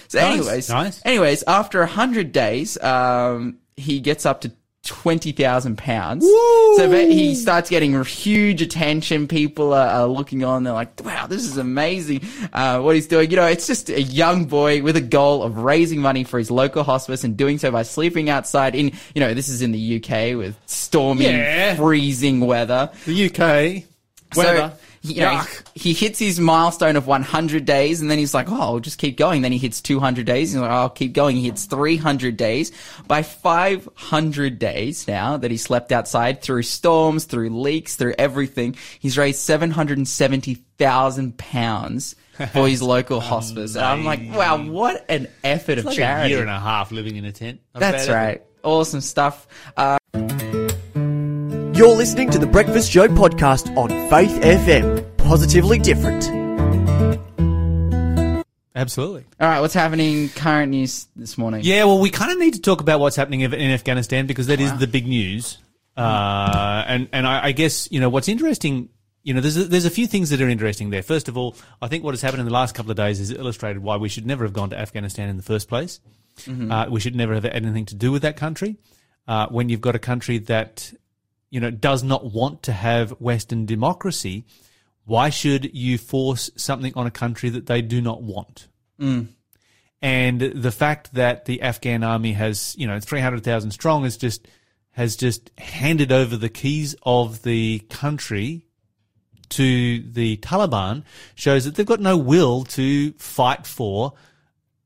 So 0.10 0.20
Nice, 0.20 0.34
anyways, 0.39 0.70
nice. 0.70 1.01
anyways, 1.06 1.44
after 1.48 1.82
a 1.82 1.88
hundred 1.88 2.34
days, 2.34 2.77
um, 2.84 3.60
he 3.77 4.01
gets 4.01 4.25
up 4.25 4.41
to 4.41 4.51
twenty 4.89 5.31
thousand 5.31 5.77
pounds. 5.77 6.25
So 6.77 6.89
he 6.91 7.36
starts 7.36 7.69
getting 7.69 8.03
huge 8.03 8.62
attention. 8.63 9.27
People 9.27 9.72
are, 9.74 9.88
are 9.88 10.08
looking 10.08 10.43
on. 10.43 10.63
They're 10.63 10.74
like, 10.74 11.03
"Wow, 11.05 11.27
this 11.27 11.43
is 11.43 11.58
amazing! 11.58 12.22
Uh, 12.51 12.81
what 12.81 12.96
he's 12.96 13.05
doing." 13.08 13.29
You 13.29 13.38
know, 13.38 13.46
it's 13.46 13.67
just 13.67 13.89
a 13.89 14.01
young 14.01 14.46
boy 14.46 14.81
with 14.81 14.96
a 14.98 15.01
goal 15.01 15.43
of 15.43 15.60
raising 15.60 16.01
money 16.01 16.24
for 16.24 16.39
his 16.39 16.50
local 16.50 16.84
hospice 16.84 17.24
and 17.24 17.38
doing 17.38 17.60
so 17.60 17.69
by 17.72 17.84
sleeping 17.84 18.29
outside. 18.31 18.74
In 18.74 18.91
you 19.13 19.22
know, 19.22 19.36
this 19.36 19.48
is 19.48 19.62
in 19.62 19.72
the 19.72 19.98
UK 19.98 20.36
with 20.36 20.58
stormy, 20.65 21.25
Yeah. 21.25 21.75
freezing 21.75 22.39
weather. 22.39 22.89
The 23.05 23.25
UK. 23.29 23.86
Weather. 24.36 24.74
So, 24.75 24.86
you 25.01 25.22
know, 25.22 25.41
he, 25.74 25.91
he 25.91 25.94
hits 25.94 26.20
his 26.20 26.39
milestone 26.39 26.96
of 26.96 27.08
100 27.08 27.65
days 27.65 28.01
and 28.01 28.12
then 28.12 28.18
he's 28.18 28.34
like, 28.34 28.50
oh, 28.50 28.60
I'll 28.62 28.79
just 28.79 28.98
keep 28.98 29.18
going. 29.18 29.41
Then 29.41 29.51
he 29.51 29.58
hits 29.58 29.82
200 29.82 30.25
days. 30.25 30.51
He's 30.51 30.60
like, 30.62 30.70
oh, 30.70 30.74
I'll 30.74 30.89
keep 30.89 31.13
going. 31.13 31.36
He 31.38 31.46
hits 31.46 31.65
300 31.65 32.36
days. 32.36 32.72
By 33.08 33.24
500 33.24 34.60
days 34.60 35.08
now 35.08 35.38
that 35.38 35.51
he 35.51 35.58
slept 35.58 35.91
outside 35.91 36.41
through 36.41 36.63
storms, 36.63 37.25
through 37.25 37.50
leaks, 37.62 37.96
through 37.96 38.15
everything, 38.18 38.75
he's 39.00 39.18
raised 39.18 39.39
770,000 39.39 41.38
pounds 41.38 42.15
for 42.51 42.68
his 42.68 42.82
local 42.82 43.20
hospice. 43.22 43.75
And 43.75 43.86
I'm 43.86 44.03
like, 44.06 44.22
wow, 44.32 44.62
what 44.62 45.06
an 45.10 45.27
effort 45.44 45.77
of 45.77 45.86
Like 45.86 45.96
charity. 45.98 46.34
a 46.34 46.38
year 46.38 46.41
and 46.41 46.50
a 46.50 46.60
half 46.60 46.91
living 46.91 47.15
in 47.15 47.25
a 47.25 47.32
tent. 47.32 47.62
Not 47.74 47.79
That's 47.79 48.10
right. 48.10 48.41
Awesome 48.63 49.01
stuff. 49.01 49.48
Uh, 49.77 49.99
You're 51.79 51.95
listening 51.95 52.29
to 52.31 52.39
the 52.39 52.45
Breakfast 52.45 52.91
Show 52.91 53.07
podcast 53.07 53.74
on 53.77 53.88
Faith 54.09 54.38
FM. 54.41 55.15
Positively 55.15 55.79
different. 55.79 56.25
Absolutely. 58.75 59.24
all 59.39 59.48
right. 59.48 59.62
What's 59.62 59.75
happening 59.75 60.27
current 60.27 60.71
news 60.71 61.07
this 61.15 61.38
morning? 61.38 61.62
Yeah, 61.63 61.86
well, 61.86 62.01
we 62.01 62.09
kind 62.09 62.33
of 62.33 62.38
need 62.38 62.55
to 62.55 62.59
talk 62.59 62.81
about 62.81 63.00
what's 63.00 63.15
happening 63.15 63.39
in 63.39 63.53
in 63.53 63.71
Afghanistan 63.71 64.27
because 64.27 64.48
that 64.48 64.59
is 64.59 64.77
the 64.77 64.88
big 64.88 65.07
news. 65.07 65.57
Uh, 65.95 66.83
and 66.86 67.07
and 67.13 67.25
I, 67.25 67.45
I 67.45 67.51
guess 67.53 67.89
you 67.89 68.01
know 68.01 68.09
what's 68.09 68.27
interesting. 68.27 68.89
You 69.24 69.36
know, 69.36 69.39
there's 69.39 69.55
a, 69.55 69.63
there's 69.63 69.86
a 69.86 69.89
few 69.89 70.05
things 70.05 70.31
that 70.31 70.41
are 70.41 70.50
interesting 70.50 70.89
there. 70.89 71.01
First 71.01 71.29
of 71.29 71.38
all, 71.38 71.55
I 71.81 71.88
think 71.88 72.03
what 72.03 72.12
has 72.13 72.21
happened 72.21 72.41
in 72.41 72.45
the 72.45 72.51
last 72.51 72.75
couple 72.75 72.91
of 72.91 72.98
days 72.98 73.19
has 73.19 73.31
illustrated 73.31 73.81
why 73.81 73.95
we 73.95 74.09
should 74.09 74.25
never 74.25 74.43
have 74.43 74.51
gone 74.51 74.71
to 74.71 74.77
Afghanistan 74.77 75.29
in 75.29 75.38
the 75.38 75.43
first 75.43 75.69
place. 75.69 76.01
Uh, 76.45 76.88
we 76.89 77.00
should 77.00 77.15
never 77.15 77.36
have 77.36 77.43
had 77.43 77.53
anything 77.53 77.86
to 77.86 77.95
do 77.95 78.12
with 78.12 78.24
that 78.24 78.36
country. 78.36 78.75
Uh, 79.29 79.48
when 79.48 79.69
you've 79.69 79.79
got 79.79 79.95
a 79.95 80.00
country 80.00 80.39
that 80.39 80.91
you 81.50 81.60
know 81.60 81.72
does 81.72 82.03
not 82.03 82.32
want 82.32 82.63
to 82.63 82.72
have 82.72 83.12
Western 83.20 83.65
democracy, 83.65 84.46
why 85.06 85.29
should 85.29 85.74
you 85.74 85.98
force 85.98 86.51
something 86.56 86.94
on 86.96 87.08
a 87.08 87.12
country 87.12 87.50
that 87.50 87.65
they 87.65 87.82
do 87.82 88.01
not 88.01 88.22
want? 88.22 88.68
Mm. 89.00 89.29
and 90.01 90.41
the 90.41 90.72
fact 90.72 91.13
that 91.13 91.46
the 91.46 91.62
Afghan 91.62 92.03
army 92.03 92.34
has, 92.34 92.75
you 92.77 92.86
know, 92.86 93.00
300,000 93.00 93.72
strong 93.72 94.03
is 94.06 94.18
just, 94.18 94.46
has 94.91 95.15
just 95.15 95.51
handed 95.58 96.12
over 96.12 96.36
the 96.36 96.50
keys 96.50 96.96
of 97.03 97.44
the 97.44 97.79
country 97.89 98.65
to 99.50 100.01
the 100.01 100.38
Taliban 100.38 101.03
shows 101.36 101.65
that 101.65 101.75
they've 101.75 101.86
got 101.86 102.00
no 102.00 102.18
will 102.18 102.63
to 102.65 103.13
fight 103.13 103.65
for 103.65 104.13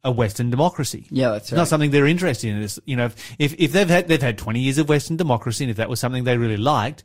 a 0.05 0.11
Western 0.11 0.49
democracy. 0.49 1.07
Yeah, 1.09 1.29
that's 1.29 1.45
It's 1.45 1.51
right. 1.53 1.57
not 1.59 1.67
something 1.69 1.91
they're 1.91 2.05
interested 2.05 2.49
in. 2.49 2.61
It's, 2.61 2.77
you 2.85 2.95
know, 2.97 3.05
if, 3.05 3.35
if, 3.39 3.55
if 3.57 3.71
they've 3.71 3.87
had, 3.89 4.07
they've 4.09 4.21
had 4.21 4.37
20 4.37 4.59
years 4.59 4.77
of 4.77 4.89
Western 4.89 5.15
democracy 5.15 5.63
and 5.63 5.71
if 5.71 5.77
that 5.77 5.87
was 5.89 5.99
something 5.99 6.25
they 6.25 6.37
really 6.37 6.57
liked, 6.57 7.03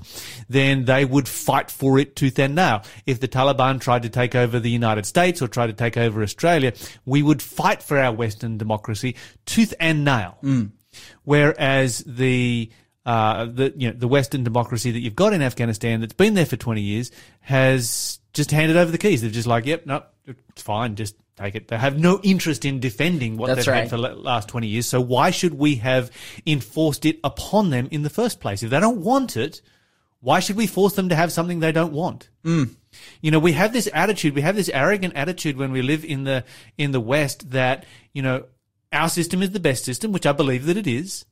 then 0.49 0.85
they 0.85 1.05
would 1.05 1.29
fight 1.29 1.71
for 1.71 1.99
it 2.01 2.17
tooth 2.17 2.39
and 2.41 2.57
nail. 2.57 2.83
If 3.07 3.21
the 3.21 3.29
Taliban 3.29 3.81
tried 3.81 4.03
to 4.03 4.09
take 4.09 4.35
over 4.35 4.59
the 4.59 4.71
United 4.71 5.07
States 5.07 5.41
or 5.41 5.47
tried 5.47 5.69
to 5.69 5.75
take 5.75 5.97
over 5.97 6.23
Australia, 6.23 6.73
we 7.07 7.23
would 7.23 7.41
fight 7.41 7.85
for 7.85 7.97
our 7.99 8.13
Western 8.13 8.59
democracy 8.59 9.15
tooth 9.47 9.75
and 9.79 10.05
nail. 10.05 10.39
Whereas 11.25 11.99
the, 12.07 12.71
uh, 13.07 13.45
the, 13.47 13.73
you 13.77 13.91
know, 13.91 13.97
the 13.97 14.09
Western 14.09 14.43
democracy 14.45 14.91
that 14.91 15.01
you've 15.01 15.15
got 15.17 15.33
in 15.33 15.43
Afghanistan 15.43 16.01
that's 16.01 16.15
been 16.15 16.35
there 16.35 16.47
for 16.47 16.57
20 16.57 16.81
years 16.81 17.11
has 17.41 18.19
just 18.33 18.51
handed 18.51 18.77
over 18.77 18.91
the 18.91 18.99
keys. 18.99 19.23
They're 19.23 19.31
just 19.31 19.47
like, 19.47 19.67
yep, 19.67 19.87
no, 19.87 20.03
it's 20.27 20.63
fine. 20.63 20.97
Just 20.97 21.15
take 21.39 21.55
it. 21.55 21.69
They 21.69 21.79
have 21.79 21.99
no 21.99 22.21
interest 22.23 22.65
in 22.65 22.81
defending 22.81 23.37
what 23.37 23.47
That's 23.47 23.65
they've 23.65 23.73
right. 23.73 23.81
had 23.81 23.91
for 23.91 23.97
the 23.97 24.15
last 24.15 24.49
20 24.49 24.67
years. 24.67 24.87
So 24.87 25.01
why 25.01 25.31
should 25.31 25.55
we 25.55 25.77
have 25.77 26.11
enforced 26.47 27.05
it 27.05 27.19
upon 27.25 27.71
them 27.71 27.89
in 27.91 28.03
the 28.03 28.11
first 28.11 28.41
place? 28.41 28.63
If 28.63 28.71
they 28.71 28.81
don't 28.81 29.03
want 29.03 29.37
it, 29.37 29.63
why 30.21 30.41
should 30.41 30.57
we 30.57 30.67
force 30.67 30.95
them 30.95 31.09
to 31.11 31.15
have 31.15 31.33
something 31.33 31.61
they 31.61 31.73
don't 31.73 31.93
want? 31.93 32.29
Mm. 32.45 32.75
You 33.21 33.31
know, 33.31 33.39
we 33.39 33.53
have 33.53 33.73
this 33.73 33.89
attitude, 33.93 34.35
we 34.35 34.41
have 34.41 34.57
this 34.57 34.69
arrogant 34.69 35.15
attitude 35.15 35.57
when 35.57 35.73
we 35.73 35.83
live 35.83 36.05
in 36.05 36.25
the, 36.25 36.45
in 36.77 36.91
the 36.91 37.01
West 37.01 37.51
that, 37.51 37.87
you 38.13 38.23
know, 38.23 38.45
our 38.93 39.09
system 39.09 39.43
is 39.43 39.51
the 39.51 39.61
best 39.61 39.85
system, 39.85 40.13
which 40.13 40.27
I 40.27 40.33
believe 40.33 40.67
that 40.67 40.77
it 40.77 40.87
is. 40.87 41.25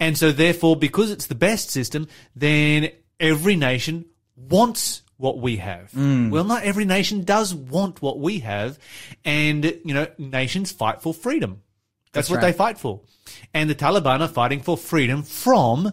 And 0.00 0.16
so 0.16 0.32
therefore, 0.32 0.76
because 0.76 1.10
it's 1.10 1.26
the 1.26 1.34
best 1.34 1.70
system, 1.70 2.08
then 2.34 2.90
every 3.20 3.56
nation 3.56 4.06
wants 4.36 5.02
what 5.16 5.38
we 5.38 5.56
have. 5.56 5.90
Mm. 5.92 6.30
Well, 6.30 6.44
not 6.44 6.62
every 6.62 6.84
nation 6.84 7.24
does 7.24 7.54
want 7.54 8.02
what 8.02 8.18
we 8.18 8.40
have. 8.40 8.78
And, 9.24 9.64
you 9.64 9.94
know, 9.94 10.06
nations 10.18 10.72
fight 10.72 11.02
for 11.02 11.14
freedom. 11.14 11.62
That's, 12.12 12.28
That's 12.28 12.30
what 12.30 12.44
right. 12.44 12.52
they 12.52 12.56
fight 12.56 12.78
for. 12.78 13.00
And 13.52 13.68
the 13.68 13.74
Taliban 13.74 14.20
are 14.20 14.28
fighting 14.28 14.60
for 14.60 14.76
freedom 14.76 15.22
from 15.22 15.92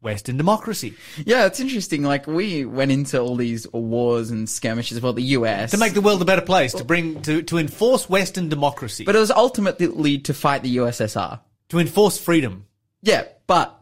Western 0.00 0.36
democracy. 0.36 0.94
Yeah, 1.24 1.46
it's 1.46 1.60
interesting. 1.60 2.02
Like 2.02 2.26
we 2.26 2.64
went 2.64 2.92
into 2.92 3.18
all 3.18 3.36
these 3.36 3.70
wars 3.72 4.30
and 4.30 4.48
skirmishes 4.48 4.98
about 4.98 5.16
the 5.16 5.22
US 5.22 5.72
To 5.72 5.78
make 5.78 5.94
the 5.94 6.00
world 6.00 6.22
a 6.22 6.24
better 6.24 6.42
place, 6.42 6.72
to 6.74 6.84
bring, 6.84 7.22
to, 7.22 7.42
to 7.42 7.58
enforce 7.58 8.08
Western 8.08 8.48
democracy, 8.48 9.04
but 9.04 9.16
it 9.16 9.18
was 9.18 9.30
ultimately 9.30 10.18
to 10.20 10.34
fight 10.34 10.62
the 10.62 10.76
USSR. 10.76 11.40
to 11.70 11.78
enforce 11.78 12.18
freedom. 12.18 12.66
Yeah, 13.02 13.24
but 13.46 13.80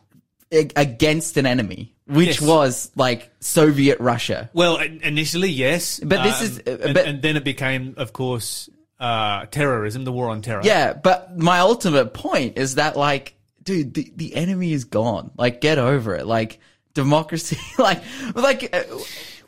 against 0.53 1.37
an 1.37 1.47
enemy, 1.47 1.95
which 2.07 2.41
Yes. 2.41 2.43
was 2.43 2.91
like 2.97 3.31
Soviet 3.41 3.99
Russia. 4.01 4.51
Well, 4.53 4.77
initially, 4.79 5.51
yes. 5.51 6.01
But 6.01 6.23
this 6.23 6.43
is- 6.43 6.59
uh, 6.61 6.79
and, 6.83 6.95
but- 6.95 7.07
and 7.07 7.23
then 7.23 7.37
it 7.37 7.45
became, 7.45 7.95
of 7.97 8.13
course, 8.13 8.69
uh, 9.01 9.47
terrorism, 9.47 10.05
the 10.05 10.13
war 10.13 10.29
on 10.31 10.41
terror. 10.43 10.61
Yeah, 10.65 10.93
but 10.95 11.37
my 11.39 11.59
ultimate 11.61 12.15
point 12.15 12.59
is 12.59 12.77
that 12.77 12.97
like, 12.97 13.35
dude, 13.63 13.95
the, 13.95 14.13
the 14.17 14.35
enemy 14.37 14.73
is 14.73 14.85
gone. 14.85 15.31
Like, 15.37 15.61
get 15.61 15.79
over 15.79 16.15
it. 16.15 16.27
Like, 16.27 16.61
democracy, 16.95 17.59
like, 17.79 18.03
like, 18.35 18.75
uh, 18.75 18.83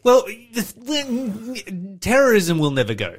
Well, 0.02 0.24
the, 0.52 1.98
terrorism 2.00 2.58
will 2.58 2.70
never 2.70 2.94
go. 2.94 3.14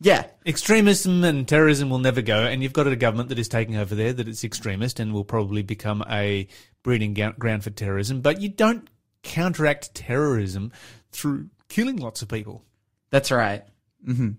Yeah, 0.00 0.26
Extremism 0.44 1.24
and 1.24 1.46
terrorism 1.48 1.90
will 1.90 1.98
never 1.98 2.22
go, 2.22 2.40
and 2.44 2.62
you've 2.62 2.72
got 2.72 2.86
a 2.86 2.96
government 2.96 3.28
that 3.30 3.38
is 3.38 3.48
taking 3.48 3.76
over 3.76 3.94
there 3.94 4.12
that 4.12 4.28
it's 4.28 4.44
extremist 4.44 5.00
and 5.00 5.12
will 5.12 5.24
probably 5.24 5.62
become 5.62 6.04
a 6.10 6.46
breeding 6.82 7.14
ground 7.14 7.64
for 7.64 7.70
terrorism. 7.70 8.20
But 8.20 8.40
you 8.40 8.48
don't 8.48 8.88
counteract 9.22 9.94
terrorism 9.94 10.72
through 11.10 11.48
killing 11.68 11.96
lots 11.96 12.22
of 12.22 12.28
people. 12.28 12.64
that's 13.10 13.30
right. 13.30 13.64
hmm 14.04 14.30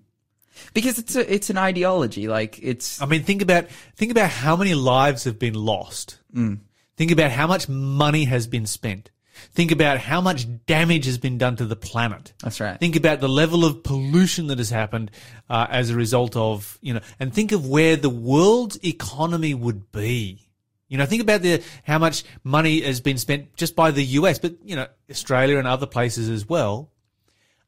Because 0.73 0.97
it's 0.99 1.15
a, 1.15 1.33
it's 1.33 1.49
an 1.49 1.57
ideology. 1.57 2.27
Like, 2.27 2.59
it's, 2.61 3.01
I 3.01 3.05
mean, 3.05 3.23
think 3.23 3.41
about 3.41 3.67
think 3.95 4.11
about 4.11 4.29
how 4.29 4.55
many 4.55 4.73
lives 4.75 5.23
have 5.25 5.39
been 5.39 5.55
lost. 5.55 6.19
Think 6.97 7.11
about 7.11 7.31
how 7.31 7.47
much 7.47 7.67
money 7.69 8.25
has 8.25 8.47
been 8.47 8.65
spent. 8.65 9.11
Think 9.51 9.71
about 9.71 9.99
how 9.99 10.21
much 10.21 10.45
damage 10.65 11.05
has 11.05 11.17
been 11.17 11.37
done 11.37 11.55
to 11.57 11.65
the 11.65 11.75
planet. 11.75 12.33
That's 12.41 12.59
right. 12.59 12.79
Think 12.79 12.95
about 12.95 13.19
the 13.19 13.29
level 13.29 13.65
of 13.65 13.83
pollution 13.83 14.47
that 14.47 14.57
has 14.57 14.69
happened 14.69 15.11
uh, 15.49 15.67
as 15.69 15.89
a 15.89 15.95
result 15.95 16.35
of 16.35 16.77
you 16.81 16.93
know, 16.93 17.01
and 17.19 17.33
think 17.33 17.51
of 17.51 17.67
where 17.67 17.95
the 17.95 18.09
world's 18.09 18.77
economy 18.83 19.53
would 19.53 19.91
be. 19.91 20.47
You 20.87 20.97
know, 20.97 21.05
think 21.05 21.21
about 21.21 21.41
the 21.41 21.61
how 21.83 21.99
much 21.99 22.23
money 22.43 22.81
has 22.81 23.01
been 23.01 23.17
spent 23.17 23.55
just 23.55 23.75
by 23.75 23.91
the 23.91 24.03
US, 24.03 24.39
but 24.39 24.55
you 24.63 24.75
know, 24.75 24.87
Australia 25.09 25.57
and 25.57 25.67
other 25.67 25.85
places 25.87 26.29
as 26.29 26.47
well. 26.47 26.91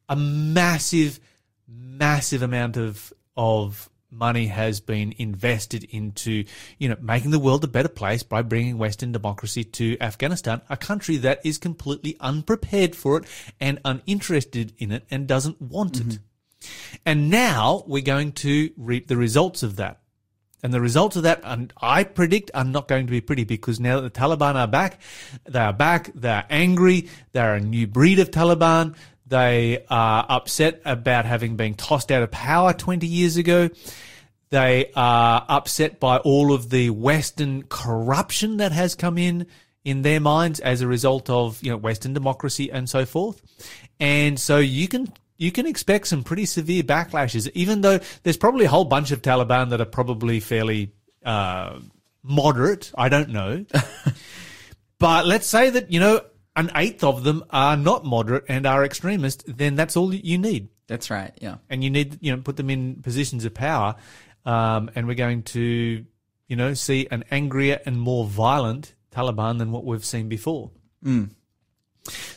A 0.08 0.16
massive, 0.16 1.20
massive 1.68 2.42
amount 2.42 2.78
of 2.78 3.14
of 3.36 3.89
money 4.12 4.48
has 4.48 4.80
been 4.80 5.14
invested 5.18 5.84
into, 5.86 6.44
you 6.78 6.90
know, 6.90 6.98
making 7.02 7.32
the 7.32 7.40
world 7.40 7.64
a 7.64 7.68
better 7.68 7.90
place 7.90 8.24
by 8.24 8.42
bringing 8.42 8.78
Western 8.78 9.12
democracy 9.12 9.64
to 9.64 9.98
Afghanistan, 10.02 10.62
a 10.70 10.78
country 10.78 11.18
that 11.18 11.40
is 11.46 11.58
completely 11.58 12.18
unprepared 12.20 12.96
for 12.96 13.18
it 13.18 13.26
and 13.60 13.80
uninterested 13.86 14.74
in 14.78 14.92
it 14.92 15.06
and 15.12 15.28
doesn't 15.28 15.62
want 15.62 16.00
it. 16.00 16.08
Mm-hmm. 16.08 16.24
And 17.06 17.30
now 17.30 17.84
we're 17.88 18.02
going 18.02 18.34
to 18.34 18.72
reap 18.78 19.08
the 19.08 19.18
results 19.18 19.64
of 19.64 19.78
that. 19.78 20.02
And 20.62 20.74
the 20.74 20.82
results 20.82 21.16
of 21.16 21.24
that, 21.24 21.40
and 21.46 21.72
I 21.82 22.04
predict, 22.04 22.52
are 22.54 22.66
not 22.66 22.90
going 22.90 23.08
to 23.08 23.12
be 23.12 23.22
pretty 23.22 23.46
because 23.46 23.80
now 23.80 24.02
that 24.02 24.14
the 24.14 24.20
Taliban 24.20 24.56
are 24.56 24.68
back, 24.68 25.00
they 25.46 25.60
are 25.60 25.72
back, 25.72 26.12
they're 26.14 26.46
angry, 26.50 27.08
they're 27.32 27.56
a 27.56 27.62
new 27.62 27.88
breed 27.88 28.20
of 28.20 28.30
Taliban, 28.30 28.96
they 29.30 29.86
are 29.90 30.26
upset 30.28 30.82
about 30.86 31.26
having 31.26 31.56
been 31.56 31.76
tossed 31.76 32.12
out 32.12 32.24
of 32.24 32.32
power 32.32 32.74
20 32.74 33.08
years 33.08 33.38
ago. 33.38 33.70
They 34.50 34.92
are 34.96 35.46
upset 35.48 36.00
by 36.00 36.18
all 36.18 36.52
of 36.52 36.70
the 36.70 36.90
Western 36.90 37.64
corruption 37.64 38.58
that 38.58 38.72
has 38.72 38.96
come 38.96 39.18
in 39.18 39.46
in 39.86 40.02
their 40.02 40.20
minds 40.20 40.60
as 40.60 40.82
a 40.82 40.88
result 40.88 41.30
of 41.30 41.62
you 41.64 41.72
know 41.72 41.78
Western 41.78 42.14
democracy 42.14 42.72
and 42.72 42.90
so 42.90 43.06
forth. 43.06 43.42
And 44.00 44.40
so 44.40 44.58
you 44.58 44.88
can 44.88 45.14
you 45.38 45.52
can 45.52 45.66
expect 45.66 46.08
some 46.08 46.24
pretty 46.24 46.46
severe 46.46 46.84
backlashes, 46.84 47.50
even 47.54 47.82
though 47.82 48.00
there's 48.24 48.38
probably 48.38 48.66
a 48.66 48.70
whole 48.70 48.86
bunch 48.86 49.12
of 49.12 49.22
Taliban 49.22 49.70
that 49.70 49.80
are 49.80 49.86
probably 49.86 50.40
fairly 50.40 50.92
uh, 51.24 51.80
moderate. 52.24 52.92
I 52.98 53.10
don't 53.10 53.30
know. 53.30 53.66
but 55.00 55.26
let's 55.26 55.48
say 55.48 55.70
that, 55.70 55.92
you 55.92 56.00
know, 56.02 56.22
an 56.60 56.72
eighth 56.76 57.04
of 57.04 57.24
them 57.24 57.44
are 57.50 57.78
not 57.78 58.06
moderate 58.06 58.46
and 58.48 58.66
are 58.66 58.84
extremist, 58.86 59.44
then 59.48 59.76
that's 59.76 59.98
all 59.98 60.14
you 60.14 60.38
need. 60.38 60.70
That's 60.88 61.10
right. 61.10 61.32
Yeah. 61.42 61.58
And 61.70 61.84
you 61.84 61.90
need, 61.90 62.18
you 62.22 62.36
know, 62.36 62.42
put 62.42 62.58
them 62.58 62.70
in 62.70 63.02
positions 63.02 63.46
of 63.46 63.54
power. 63.54 63.96
Um, 64.46 64.90
and 64.96 65.08
we're 65.08 65.16
going 65.16 65.44
to, 65.44 66.06
you 66.48 66.56
know, 66.56 66.74
see 66.74 67.08
an 67.12 67.24
angrier 67.32 67.80
and 67.86 68.00
more 68.00 68.26
violent 68.26 68.96
Taliban 69.12 69.58
than 69.58 69.72
what 69.72 69.86
we've 69.86 70.06
seen 70.06 70.30
before. 70.30 70.72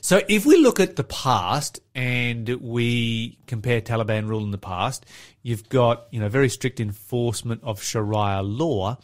So 0.00 0.20
if 0.28 0.44
we 0.44 0.58
look 0.58 0.80
at 0.80 0.96
the 0.96 1.04
past 1.04 1.80
and 1.94 2.48
we 2.48 3.38
compare 3.46 3.80
Taliban 3.80 4.28
rule 4.28 4.44
in 4.44 4.50
the 4.50 4.58
past, 4.58 5.06
you've 5.42 5.68
got 5.68 6.08
you 6.10 6.20
know 6.20 6.28
very 6.28 6.48
strict 6.48 6.80
enforcement 6.80 7.62
of 7.62 7.82
Sharia 7.82 8.42
law. 8.42 8.98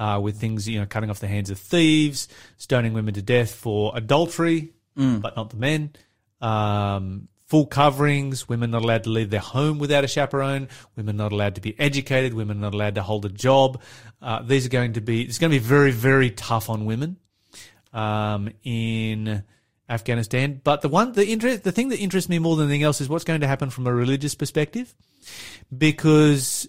Uh, 0.00 0.18
with 0.18 0.40
things, 0.40 0.66
you 0.66 0.80
know, 0.80 0.86
cutting 0.86 1.10
off 1.10 1.20
the 1.20 1.28
hands 1.28 1.50
of 1.50 1.58
thieves, 1.58 2.26
stoning 2.56 2.94
women 2.94 3.12
to 3.12 3.20
death 3.20 3.54
for 3.54 3.92
adultery, 3.94 4.72
but 5.20 5.36
not 5.36 5.50
the 5.50 5.58
men. 5.58 5.92
Um, 6.40 7.28
full 7.48 7.66
coverings, 7.66 8.48
women 8.48 8.70
not 8.70 8.82
allowed 8.82 9.04
to 9.04 9.10
leave 9.10 9.28
their 9.28 9.40
home 9.40 9.78
without 9.78 10.02
a 10.02 10.08
chaperone, 10.08 10.68
women 10.96 11.18
not 11.18 11.32
allowed 11.32 11.56
to 11.56 11.60
be 11.60 11.78
educated, 11.78 12.32
women 12.32 12.60
not 12.60 12.72
allowed 12.72 12.94
to 12.94 13.02
hold 13.02 13.26
a 13.26 13.28
job. 13.28 13.82
Uh, 14.22 14.40
these 14.40 14.64
are 14.64 14.70
going 14.70 14.94
to 14.94 15.02
be, 15.02 15.20
it's 15.20 15.38
going 15.38 15.52
to 15.52 15.58
be 15.60 15.62
very, 15.62 15.90
very 15.90 16.30
tough 16.30 16.70
on 16.70 16.86
women 16.86 17.18
um, 17.92 18.48
in 18.64 19.42
Afghanistan. 19.86 20.62
But 20.64 20.80
the 20.80 20.88
one, 20.88 21.12
the 21.12 21.26
interest, 21.26 21.62
the 21.62 21.72
thing 21.72 21.90
that 21.90 21.98
interests 21.98 22.30
me 22.30 22.38
more 22.38 22.56
than 22.56 22.68
anything 22.68 22.84
else 22.84 23.02
is 23.02 23.08
what's 23.10 23.24
going 23.24 23.42
to 23.42 23.46
happen 23.46 23.68
from 23.68 23.86
a 23.86 23.92
religious 23.92 24.34
perspective, 24.34 24.94
because 25.76 26.66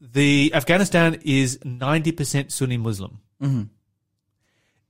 the 0.00 0.52
Afghanistan 0.54 1.18
is 1.24 1.58
ninety 1.64 2.12
percent 2.12 2.52
Sunni 2.52 2.76
Muslim. 2.76 3.20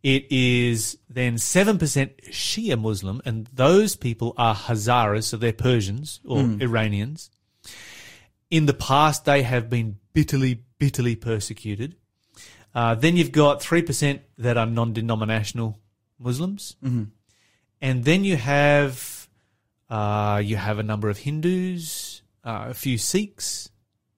It 0.03 0.27
is 0.31 0.99
then 1.09 1.39
seven 1.39 1.79
percent 1.79 2.17
Shia 2.31 2.81
Muslim, 2.81 3.21
and 3.25 3.47
those 3.53 3.97
people 3.97 4.35
are 4.37 4.55
Hazaras, 4.55 5.25
so 5.25 5.37
they're 5.37 5.53
Persians 5.53 6.21
or 6.25 6.39
Iranians. 6.63 7.31
In 8.51 8.67
the 8.67 8.75
past, 8.75 9.25
they 9.25 9.43
have 9.43 9.69
been 9.69 9.99
bitterly, 10.13 10.63
bitterly 10.79 11.17
persecuted. 11.17 11.97
Uh, 12.75 12.95
then 12.95 13.17
you've 13.17 13.33
got 13.33 13.61
3% 13.61 14.21
that 14.39 14.57
are 14.57 14.67
non 14.67 14.93
denominational 14.93 15.79
Muslims. 16.19 16.77
And 17.81 18.05
then 18.05 18.25
you 18.25 18.37
have 18.37 19.29
uh, 19.91 20.41
you 20.45 20.57
have 20.57 20.79
a 20.79 20.83
number 20.83 21.09
of 21.09 21.19
Hindus, 21.19 22.23
uh, 22.45 22.67
a 22.71 22.75
few 22.75 22.99
Sikhs 22.99 23.71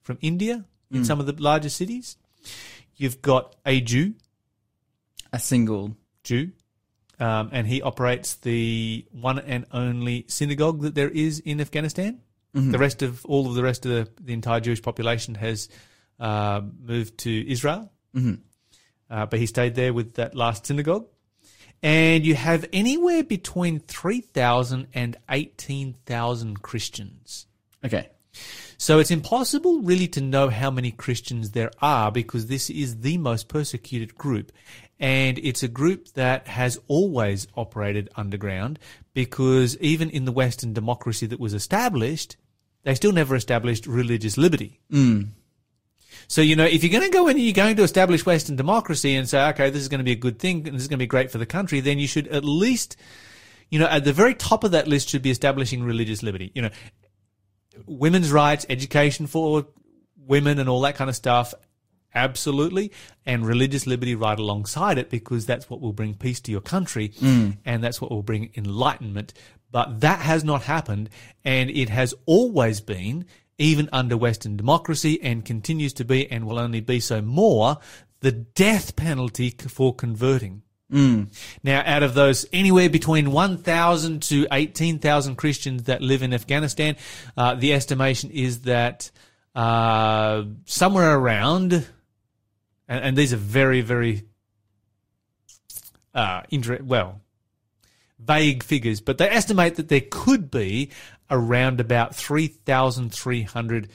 from 0.03 0.19
India 0.21 0.65
in 0.93 1.05
some 1.05 1.21
of 1.21 1.27
the 1.27 1.33
larger 1.41 1.69
cities. 1.69 2.17
You've 2.97 3.23
got 3.23 3.57
a 3.65 3.81
Jew, 3.81 4.15
A 5.33 5.39
single. 5.39 5.97
Jew, 6.25 6.51
um, 7.19 7.49
and 7.53 7.67
he 7.67 7.81
operates 7.83 8.35
the 8.37 9.07
one 9.13 9.39
and 9.39 9.65
only 9.73 10.25
synagogue 10.29 10.83
that 10.83 10.95
there 10.95 11.09
is 11.09 11.39
in 11.41 11.61
Afghanistan. 11.61 12.21
The 12.73 12.79
rest 12.79 13.03
of 13.03 13.25
all 13.27 13.47
of 13.47 13.55
the 13.55 13.63
rest 13.63 13.87
of 13.87 13.93
the, 13.93 14.09
the 14.21 14.33
entire 14.33 14.59
Jewish 14.61 14.83
population 14.83 15.35
has 15.37 15.69
uh, 16.19 16.61
moved 16.83 17.19
to 17.19 17.51
Israel, 17.51 17.91
uh, 19.09 19.27
but 19.27 19.39
he 19.39 19.47
stayed 19.47 19.75
there 19.77 19.93
with 19.93 20.15
that 20.15 20.35
last 20.35 20.67
synagogue. 20.67 21.07
And 21.83 22.27
you 22.27 22.35
have 22.35 22.67
anywhere 22.73 23.23
between 23.25 23.81
3,000 23.81 24.89
and 24.93 25.17
18,000 25.31 26.61
Christians. 26.61 27.47
Okay. 27.85 28.11
So 28.79 28.99
it's 28.99 29.11
impossible 29.11 29.81
really 29.81 30.09
to 30.09 30.21
know 30.21 30.49
how 30.49 30.71
many 30.71 30.91
Christians 30.91 31.51
there 31.51 31.71
are 31.83 32.11
because 32.11 32.47
this 32.47 32.71
is 32.71 33.01
the 33.01 33.19
most 33.19 33.49
persecuted 33.49 34.15
group. 34.15 34.53
And 34.99 35.39
it's 35.39 35.63
a 35.63 35.69
group 35.69 36.09
that 36.15 36.47
has 36.47 36.79
always 36.89 37.47
operated 37.57 38.11
underground 38.17 38.79
because 39.13 39.77
even 39.79 40.11
in 40.11 40.25
the 40.25 40.33
Western 40.33 40.73
democracy 40.73 41.27
that 41.27 41.41
was 41.41 41.55
established, 41.55 42.37
they 42.83 42.95
still 42.95 43.13
never 43.13 43.35
established 43.35 43.87
religious 43.87 44.39
liberty. 44.39 44.81
Hmm. 44.91 45.23
So, 46.29 46.43
you 46.43 46.55
know, 46.55 46.65
if 46.65 46.85
you're 46.85 46.93
going 46.93 47.11
to 47.11 47.17
go 47.17 47.29
in 47.29 47.37
and 47.37 47.45
you're 47.45 47.53
going 47.53 47.77
to 47.77 47.83
establish 47.83 48.25
Western 48.25 48.57
democracy 48.57 49.17
and 49.17 49.29
say, 49.29 49.49
okay, 49.49 49.71
this 49.71 49.83
is 49.83 49.89
going 49.89 49.99
to 49.99 50.05
be 50.05 50.13
a 50.13 50.17
good 50.17 50.39
thing 50.39 50.67
and 50.67 50.77
this 50.77 50.83
is 50.83 50.89
going 50.89 50.99
to 50.99 51.03
be 51.03 51.07
great 51.07 51.31
for 51.31 51.39
the 51.39 51.47
country, 51.47 51.81
then 51.81 51.99
you 51.99 52.07
should 52.07 52.29
at 52.29 52.45
least, 52.45 52.97
you 53.69 53.79
know, 53.79 53.87
at 53.87 54.05
the 54.05 54.13
very 54.13 54.35
top 54.35 54.65
of 54.65 54.71
that 54.71 54.87
list 54.87 55.09
should 55.09 55.23
be 55.23 55.31
establishing 55.31 55.83
religious 55.83 56.23
liberty. 56.23 56.53
You 56.55 56.63
know, 56.63 56.71
women's 57.87 58.33
rights, 58.33 58.67
education 58.69 59.27
for 59.27 59.67
women 60.27 60.59
and 60.59 60.69
all 60.69 60.81
that 60.83 60.97
kind 60.97 61.11
of 61.11 61.17
stuff. 61.17 61.55
Absolutely. 62.15 62.93
And 63.25 63.47
religious 63.47 63.87
liberty 63.87 64.15
right 64.15 64.39
alongside 64.39 64.99
it 64.99 65.11
because 65.11 65.47
that's 65.47 65.71
what 65.71 65.81
will 65.81 65.93
bring 65.93 66.15
peace 66.15 66.41
to 66.41 66.51
your 66.53 66.61
country 66.61 67.11
mm. 67.11 67.57
and 67.65 67.85
that's 67.85 68.01
what 68.01 68.11
will 68.11 68.23
bring 68.23 68.51
enlightenment. 68.57 69.33
But 69.71 70.01
that 70.01 70.21
has 70.21 70.43
not 70.43 70.63
happened 70.63 71.11
and 71.45 71.71
it 71.71 71.89
has 71.89 72.15
always 72.27 72.81
been, 72.81 73.27
even 73.59 73.89
under 73.93 74.17
Western 74.17 74.57
democracy 74.57 75.21
and 75.23 75.45
continues 75.45 75.93
to 75.95 76.05
be 76.05 76.31
and 76.31 76.47
will 76.47 76.59
only 76.59 76.81
be 76.81 76.99
so 76.99 77.21
more, 77.23 77.79
the 78.21 78.33
death 78.33 78.97
penalty 78.97 79.51
for 79.51 79.95
converting. 79.95 80.63
Now, 81.63 81.83
out 81.85 82.03
of 82.03 82.15
those 82.15 82.47
anywhere 82.53 82.91
between 82.91 83.31
1,000 83.31 84.23
to 84.23 84.47
18,000 84.51 85.37
Christians 85.37 85.85
that 85.85 86.03
live 86.03 86.23
in 86.23 86.35
Afghanistan, 86.35 86.97
uh, 87.37 87.55
the 87.55 87.73
estimation 87.73 88.31
is 88.31 88.63
that 88.63 89.11
uh, 89.55 90.45
somewhere 90.65 91.17
around, 91.17 91.73
and, 92.89 93.05
and 93.05 93.17
these 93.17 93.33
are 93.33 93.39
very, 93.39 93.81
very, 93.81 94.25
uh, 96.15 96.43
inter- 96.51 96.81
well, 96.83 97.21
vague 98.19 98.63
figures, 98.63 99.01
but 99.01 99.19
they 99.19 99.29
estimate 99.29 99.77
that 99.77 99.89
there 99.89 100.03
could 100.11 100.51
be 100.51 100.91
around 101.31 101.81
about 101.81 102.15
3,300 102.15 103.89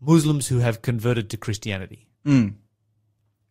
Muslims 0.00 0.48
who 0.48 0.58
have 0.58 0.82
converted 0.82 1.30
to 1.30 1.36
Christianity. 1.36 2.08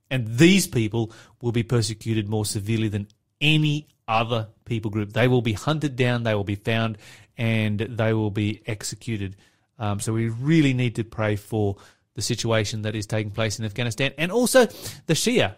And 0.09 0.37
these 0.37 0.67
people 0.67 1.11
will 1.41 1.51
be 1.51 1.63
persecuted 1.63 2.29
more 2.29 2.45
severely 2.45 2.87
than 2.87 3.07
any 3.41 3.87
other 4.07 4.49
people 4.65 4.91
group. 4.91 5.13
They 5.13 5.27
will 5.27 5.41
be 5.41 5.53
hunted 5.53 5.95
down, 5.95 6.23
they 6.23 6.35
will 6.35 6.43
be 6.43 6.55
found, 6.55 6.97
and 7.37 7.79
they 7.79 8.13
will 8.13 8.31
be 8.31 8.61
executed. 8.65 9.35
Um, 9.79 9.99
so 9.99 10.13
we 10.13 10.29
really 10.29 10.73
need 10.73 10.95
to 10.95 11.03
pray 11.03 11.35
for 11.35 11.75
the 12.13 12.21
situation 12.21 12.83
that 12.83 12.95
is 12.95 13.05
taking 13.07 13.31
place 13.31 13.59
in 13.59 13.65
Afghanistan. 13.65 14.13
And 14.17 14.31
also 14.31 14.65
the 15.07 15.13
Shia. 15.13 15.55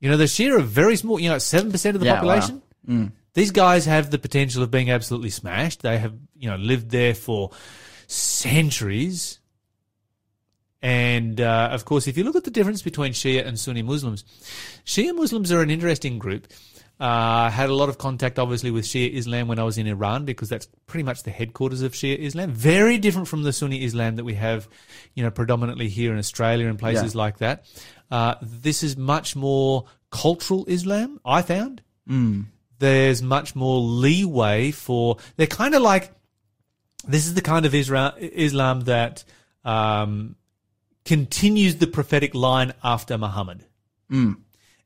You 0.00 0.10
know, 0.10 0.16
the 0.18 0.24
Shia 0.24 0.58
are 0.58 0.62
very 0.62 0.96
small, 0.96 1.18
you 1.18 1.30
know, 1.30 1.36
7% 1.36 1.94
of 1.94 2.00
the 2.00 2.04
Yeah, 2.06 2.12
wow. 2.14 2.16
population. 2.20 2.62
These 3.32 3.50
guys 3.50 3.86
have 3.86 4.10
the 4.10 4.18
potential 4.18 4.62
of 4.62 4.70
being 4.70 4.90
absolutely 4.90 5.30
smashed. 5.30 5.82
They 5.82 5.98
have, 5.98 6.14
you 6.36 6.48
know, 6.50 6.56
lived 6.56 6.90
there 6.90 7.14
for 7.14 7.50
centuries. 8.06 9.38
And 10.82 11.40
uh, 11.40 11.70
of 11.72 11.84
course, 11.84 12.06
if 12.06 12.16
you 12.16 12.24
look 12.24 12.36
at 12.36 12.44
the 12.44 12.50
difference 12.50 12.82
between 12.82 13.12
Shia 13.12 13.46
and 13.46 13.58
Sunni 13.58 13.82
Muslims, 13.82 14.24
Shia 14.84 15.14
Muslims 15.14 15.50
are 15.50 15.62
an 15.62 15.70
interesting 15.70 16.18
group. 16.18 16.46
Uh, 16.98 17.50
had 17.50 17.68
a 17.68 17.74
lot 17.74 17.90
of 17.90 17.98
contact, 17.98 18.38
obviously, 18.38 18.70
with 18.70 18.84
Shia 18.86 19.12
Islam 19.12 19.48
when 19.48 19.58
I 19.58 19.64
was 19.64 19.76
in 19.76 19.86
Iran 19.86 20.24
because 20.24 20.48
that's 20.48 20.66
pretty 20.86 21.02
much 21.04 21.24
the 21.24 21.30
headquarters 21.30 21.82
of 21.82 21.92
Shia 21.92 22.16
Islam. 22.18 22.52
Very 22.52 22.96
different 22.96 23.28
from 23.28 23.42
the 23.42 23.52
Sunni 23.52 23.84
Islam 23.84 24.16
that 24.16 24.24
we 24.24 24.32
have, 24.34 24.66
you 25.14 25.22
know, 25.22 25.30
predominantly 25.30 25.88
here 25.88 26.12
in 26.12 26.18
Australia 26.18 26.68
and 26.68 26.78
places 26.78 27.14
Yeah. 27.14 27.18
like 27.18 27.38
that. 27.38 27.66
Uh, 28.10 28.36
this 28.40 28.82
is 28.82 28.96
much 28.96 29.36
more 29.36 29.84
cultural 30.10 30.64
Islam. 30.68 31.20
I 31.24 31.42
found 31.42 31.82
there's 32.78 33.22
much 33.22 33.54
more 33.56 33.78
leeway 33.80 34.70
for. 34.70 35.16
They're 35.36 35.46
kind 35.46 35.74
of 35.74 35.82
like 35.82 36.12
this 37.06 37.26
is 37.26 37.34
the 37.34 37.42
kind 37.42 37.66
of 37.66 37.72
Isra- 37.72 38.14
Islam 38.18 38.80
that 38.82 39.24
um, 39.64 40.36
continues 41.06 41.76
the 41.76 41.86
prophetic 41.86 42.34
line 42.34 42.74
after 42.84 43.16
Muhammad. 43.16 43.64
Hmm. 44.10 44.32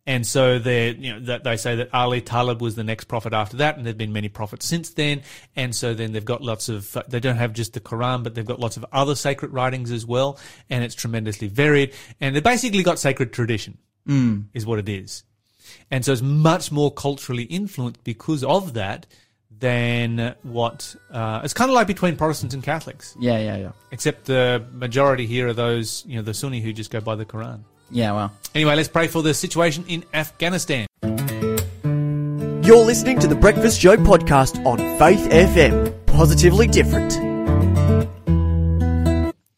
And 0.06 0.26
so 0.26 0.58
they, 0.58 0.90
you 0.92 1.20
know, 1.20 1.38
they 1.38 1.56
say 1.56 1.76
that 1.76 1.90
Ali 1.92 2.20
Talib 2.20 2.60
was 2.62 2.74
the 2.74 2.82
next 2.82 3.04
prophet 3.04 3.32
after 3.32 3.58
that, 3.58 3.76
and 3.76 3.84
there've 3.84 3.98
been 3.98 4.12
many 4.12 4.28
prophets 4.28 4.66
since 4.66 4.90
then. 4.90 5.22
And 5.54 5.74
so 5.74 5.94
then 5.94 6.12
they've 6.12 6.24
got 6.24 6.42
lots 6.42 6.68
of, 6.68 6.96
they 7.08 7.20
don't 7.20 7.36
have 7.36 7.52
just 7.52 7.74
the 7.74 7.80
Quran, 7.80 8.24
but 8.24 8.34
they've 8.34 8.46
got 8.46 8.58
lots 8.58 8.76
of 8.76 8.84
other 8.92 9.14
sacred 9.14 9.52
writings 9.52 9.92
as 9.92 10.06
well, 10.06 10.38
and 10.68 10.82
it's 10.82 10.94
tremendously 10.94 11.48
varied. 11.48 11.92
And 12.20 12.34
they've 12.34 12.42
basically 12.42 12.82
got 12.82 12.98
sacred 12.98 13.32
tradition, 13.32 13.78
hmm. 14.06 14.40
is 14.54 14.66
what 14.66 14.78
it 14.78 14.88
is. 14.88 15.22
And 15.90 16.04
so 16.04 16.12
it's 16.12 16.22
much 16.22 16.72
more 16.72 16.92
culturally 16.92 17.44
influenced 17.44 18.02
because 18.02 18.42
of 18.42 18.74
that 18.74 19.06
than 19.60 20.34
what, 20.42 20.94
uh, 21.12 21.40
it's 21.44 21.54
kind 21.54 21.70
of 21.70 21.74
like 21.74 21.86
between 21.86 22.16
Protestants 22.16 22.54
and 22.54 22.62
Catholics, 22.64 23.14
Yeah, 23.20 23.38
yeah, 23.38 23.56
yeah. 23.56 23.72
except 23.92 24.24
the 24.24 24.64
majority 24.72 25.26
here 25.26 25.48
are 25.48 25.52
those, 25.52 26.04
you 26.06 26.16
know, 26.16 26.22
the 26.22 26.34
Sunni 26.34 26.60
who 26.60 26.72
just 26.72 26.90
go 26.90 27.00
by 27.00 27.14
the 27.14 27.24
Quran. 27.26 27.60
Yeah, 27.90 28.12
well. 28.12 28.32
Anyway, 28.54 28.74
let's 28.76 28.88
pray 28.88 29.06
for 29.08 29.22
the 29.22 29.34
situation 29.34 29.84
in 29.88 30.04
Afghanistan. 30.14 30.86
You're 32.62 32.84
listening 32.84 33.18
to 33.20 33.26
the 33.26 33.34
Breakfast 33.34 33.80
Show 33.80 33.96
podcast 33.96 34.64
on 34.64 34.78
Faith 34.98 35.28
FM. 35.30 36.06
Positively 36.06 36.66
different. 36.68 37.16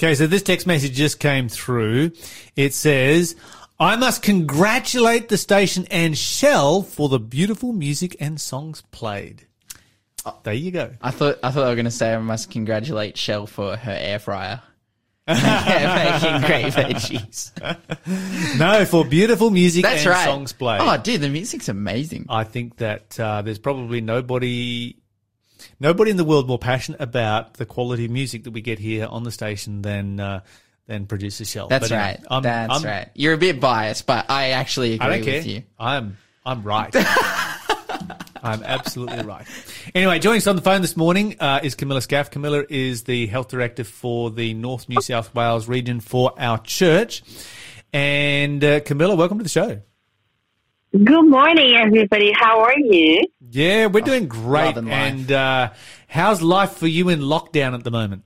Okay, 0.01 0.15
so 0.15 0.27
this 0.27 0.43
text 0.43 0.67
message 0.67 0.95
just 0.95 1.21
came 1.21 1.49
through. 1.49 2.13
It 2.57 2.73
says, 2.75 3.37
I 3.79 3.97
must 3.97 4.23
congratulate 4.23 5.29
the 5.29 5.37
station 5.37 5.87
and 5.91 6.17
Shell 6.17 6.83
for 6.83 7.09
the 7.09 7.21
beautiful 7.21 7.73
music 7.73 8.17
and 8.19 8.41
songs 8.41 8.83
played. 8.93 9.47
There 10.45 10.55
you 10.55 10.71
go. 10.71 10.93
I 11.01 11.11
thought 11.11 11.39
I 11.43 11.51
thought 11.51 11.65
I 11.65 11.69
were 11.69 11.75
going 11.75 11.85
to 11.87 11.91
say 11.91 12.15
I 12.15 12.19
must 12.19 12.51
congratulate 12.51 13.17
Shell 13.17 13.47
for 13.47 13.77
her 13.77 13.97
air 13.99 14.19
fryer. 14.19 14.63
making 15.29 16.41
great 16.43 16.73
veggies. 16.73 18.59
No, 18.59 18.85
for 18.85 19.05
beautiful 19.05 19.51
music 19.51 19.85
That's 19.85 20.03
and 20.03 20.11
right. 20.11 20.25
songs 20.25 20.53
played. 20.53 20.81
Oh, 20.83 20.97
dude, 20.97 21.21
the 21.21 21.29
music's 21.29 21.69
amazing. 21.69 22.27
I 22.29 22.43
think 22.45 22.79
that 22.79 23.19
uh, 23.21 23.43
there's 23.43 23.61
probably 23.61 24.01
nobody, 24.01 24.97
nobody 25.79 26.11
in 26.11 26.17
the 26.17 26.25
world 26.25 26.49
more 26.49 26.59
passionate 26.59 27.01
about 27.01 27.55
the 27.55 27.65
quality 27.67 28.07
of 28.07 28.11
music 28.11 28.43
that 28.45 28.51
we 28.51 28.63
get 28.63 28.81
here 28.81 29.07
on 29.07 29.23
the 29.23 29.31
station 29.31 29.83
than 29.83 30.19
uh, 30.19 30.41
than 30.89 31.07
producer 31.07 31.45
Shell. 31.45 31.69
That's 31.69 31.89
But 31.89 31.95
anyway, 31.95 32.19
right. 32.21 32.27
I'm- 32.31 32.43
That's 32.43 32.73
I'm- 32.73 32.83
right. 32.83 33.09
You're 33.15 33.35
a 33.35 33.39
bit 33.39 33.61
biased, 33.61 34.07
but 34.07 34.29
I 34.29 34.51
actually 34.51 34.95
agree 34.95 35.07
I 35.07 35.11
don't 35.11 35.25
care. 35.25 35.35
with 35.39 35.47
you. 35.47 35.63
I'm 35.79 36.17
I'm 36.45 36.65
right. 36.65 36.93
I'm 38.43 38.63
absolutely 38.65 39.23
right. 39.25 39.47
Anyway, 39.95 40.19
joining 40.19 40.39
us 40.39 40.47
on 40.47 40.57
the 40.57 40.63
phone 40.63 40.83
this 40.83 40.97
morning 40.97 41.37
uh, 41.39 41.61
is 41.63 41.75
Camilla 41.77 42.03
Scaff. 42.03 42.31
Camilla 42.31 42.65
is 42.69 43.05
the 43.05 43.27
health 43.29 43.49
director 43.49 43.85
for 43.85 44.31
the 44.31 44.53
North 44.55 44.89
New 44.89 45.01
South 45.01 45.33
Wales 45.35 45.69
region 45.69 46.01
for 46.01 46.33
our 46.39 46.59
church. 46.59 47.23
And 47.93 48.65
uh, 48.65 48.81
Camilla, 48.81 49.15
welcome 49.15 49.39
to 49.39 49.45
the 49.45 49.49
show. 49.49 49.81
Good 50.93 51.29
morning, 51.29 51.77
everybody. 51.77 52.33
How 52.33 52.61
are 52.63 52.79
you? 52.79 53.23
Yeah, 53.49 53.87
we're 53.87 54.03
doing 54.03 54.27
great. 54.27 54.75
loving. 54.75 54.91
And 54.91 55.31
uh, 55.31 55.73
how's 56.09 56.43
life 56.43 56.73
for 56.73 56.87
you 56.87 57.09
in 57.09 57.21
lockdown 57.21 57.75
at 57.75 57.85
the 57.85 57.91
moment? 57.91 58.25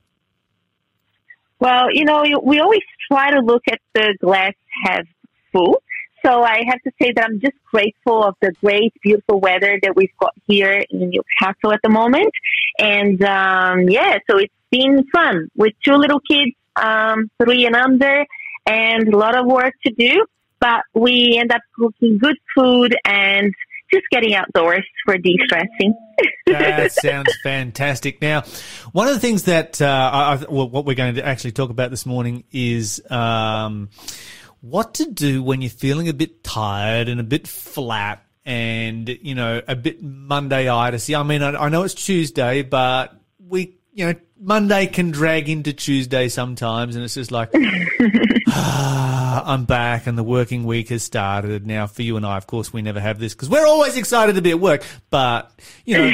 Well, 1.60 1.92
you 1.92 2.04
know, 2.04 2.24
we 2.42 2.58
always 2.60 2.82
try 3.10 3.30
to 3.30 3.40
look 3.40 3.62
at 3.70 3.80
the 3.94 4.16
glass 4.20 4.54
half 4.84 5.04
full. 5.52 5.82
So 6.26 6.42
I 6.42 6.62
have 6.68 6.82
to 6.82 6.90
say 7.00 7.12
that 7.14 7.24
I'm 7.24 7.40
just 7.40 7.54
grateful 7.70 8.24
of 8.24 8.34
the 8.40 8.52
great, 8.60 8.92
beautiful 9.00 9.38
weather 9.38 9.78
that 9.80 9.94
we've 9.94 10.16
got 10.18 10.32
here 10.46 10.82
in 10.90 11.10
Newcastle 11.10 11.72
at 11.72 11.80
the 11.84 11.88
moment. 11.88 12.32
And 12.80 13.22
um, 13.22 13.88
yeah, 13.88 14.18
so 14.28 14.38
it's 14.38 14.52
been 14.70 15.06
fun 15.14 15.48
with 15.54 15.74
two 15.84 15.94
little 15.94 16.18
kids, 16.18 16.56
um, 16.74 17.30
three 17.40 17.64
and 17.66 17.76
under, 17.76 18.24
and 18.66 19.14
a 19.14 19.16
lot 19.16 19.38
of 19.38 19.46
work 19.46 19.74
to 19.86 19.92
do. 19.92 20.26
But 20.58 20.82
we 20.94 21.38
end 21.38 21.52
up 21.52 21.60
cooking 21.78 22.18
good 22.18 22.36
food 22.56 22.96
and 23.04 23.54
just 23.92 24.06
getting 24.10 24.34
outdoors 24.34 24.84
for 25.04 25.16
de-stressing. 25.16 25.94
That 26.46 26.92
sounds 26.92 27.28
fantastic. 27.42 28.22
Now, 28.22 28.44
one 28.92 29.08
of 29.08 29.14
the 29.14 29.20
things 29.20 29.42
that 29.44 29.82
uh, 29.82 30.10
I, 30.12 30.36
what 30.48 30.86
we're 30.86 30.94
going 30.94 31.16
to 31.16 31.26
actually 31.26 31.52
talk 31.52 31.70
about 31.70 31.90
this 31.90 32.06
morning 32.06 32.44
is 32.52 33.02
um, 33.10 33.90
what 34.60 34.94
to 34.94 35.10
do 35.10 35.42
when 35.42 35.60
you're 35.60 35.70
feeling 35.70 36.08
a 36.08 36.14
bit 36.14 36.42
tired 36.42 37.08
and 37.08 37.20
a 37.20 37.24
bit 37.24 37.46
flat 37.46 38.24
and 38.44 39.08
you 39.08 39.34
know 39.34 39.60
a 39.66 39.74
bit 39.76 40.02
Monday-itis. 40.02 41.10
I 41.10 41.22
mean, 41.22 41.42
I, 41.42 41.64
I 41.64 41.68
know 41.68 41.82
it's 41.82 41.94
Tuesday, 41.94 42.62
but 42.62 43.14
we 43.38 43.76
you 43.92 44.06
know 44.06 44.14
Monday 44.38 44.86
can 44.86 45.10
drag 45.10 45.48
into 45.48 45.72
Tuesday 45.72 46.28
sometimes, 46.28 46.96
and 46.96 47.04
it's 47.04 47.14
just 47.14 47.30
like. 47.30 47.52
Ah, 48.58 49.52
I'm 49.52 49.64
back 49.64 50.06
and 50.06 50.16
the 50.16 50.22
working 50.22 50.64
week 50.64 50.88
has 50.88 51.02
started. 51.02 51.66
Now, 51.66 51.86
for 51.86 52.02
you 52.02 52.16
and 52.16 52.24
I, 52.24 52.36
of 52.36 52.46
course, 52.46 52.72
we 52.72 52.80
never 52.80 53.00
have 53.00 53.18
this 53.18 53.34
because 53.34 53.50
we're 53.50 53.66
always 53.66 53.96
excited 53.96 54.36
to 54.36 54.40
be 54.40 54.50
at 54.50 54.60
work. 54.60 54.82
But, 55.10 55.52
you 55.84 55.98
know, 55.98 56.12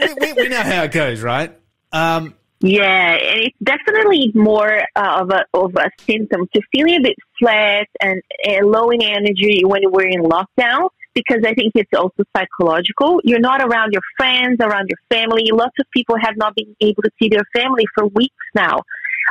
we, 0.00 0.14
we, 0.20 0.32
we 0.34 0.48
know 0.48 0.60
how 0.60 0.84
it 0.84 0.92
goes, 0.92 1.20
right? 1.20 1.58
Um, 1.90 2.34
Yeah, 2.66 3.12
and 3.12 3.42
it's 3.42 3.58
definitely 3.62 4.32
more 4.34 4.80
uh, 4.96 5.20
of 5.20 5.30
a 5.30 5.44
of 5.52 5.76
a 5.76 5.90
symptom 6.06 6.48
to 6.54 6.62
feeling 6.72 6.96
a 6.96 7.02
bit 7.02 7.16
flat 7.38 7.88
and 8.00 8.22
low 8.62 8.88
in 8.88 9.02
energy 9.02 9.64
when 9.66 9.82
we're 9.92 10.08
in 10.08 10.22
lockdown. 10.22 10.88
Because 11.14 11.44
I 11.46 11.52
think 11.52 11.72
it's 11.74 11.92
also 11.94 12.24
psychological. 12.34 13.20
You're 13.22 13.38
not 13.38 13.60
around 13.60 13.92
your 13.92 14.02
friends, 14.16 14.60
around 14.60 14.88
your 14.88 14.98
family. 15.10 15.50
Lots 15.52 15.74
of 15.78 15.86
people 15.92 16.16
have 16.18 16.38
not 16.38 16.56
been 16.56 16.74
able 16.80 17.02
to 17.02 17.10
see 17.18 17.28
their 17.28 17.44
family 17.54 17.84
for 17.94 18.06
weeks 18.06 18.34
now, 18.54 18.80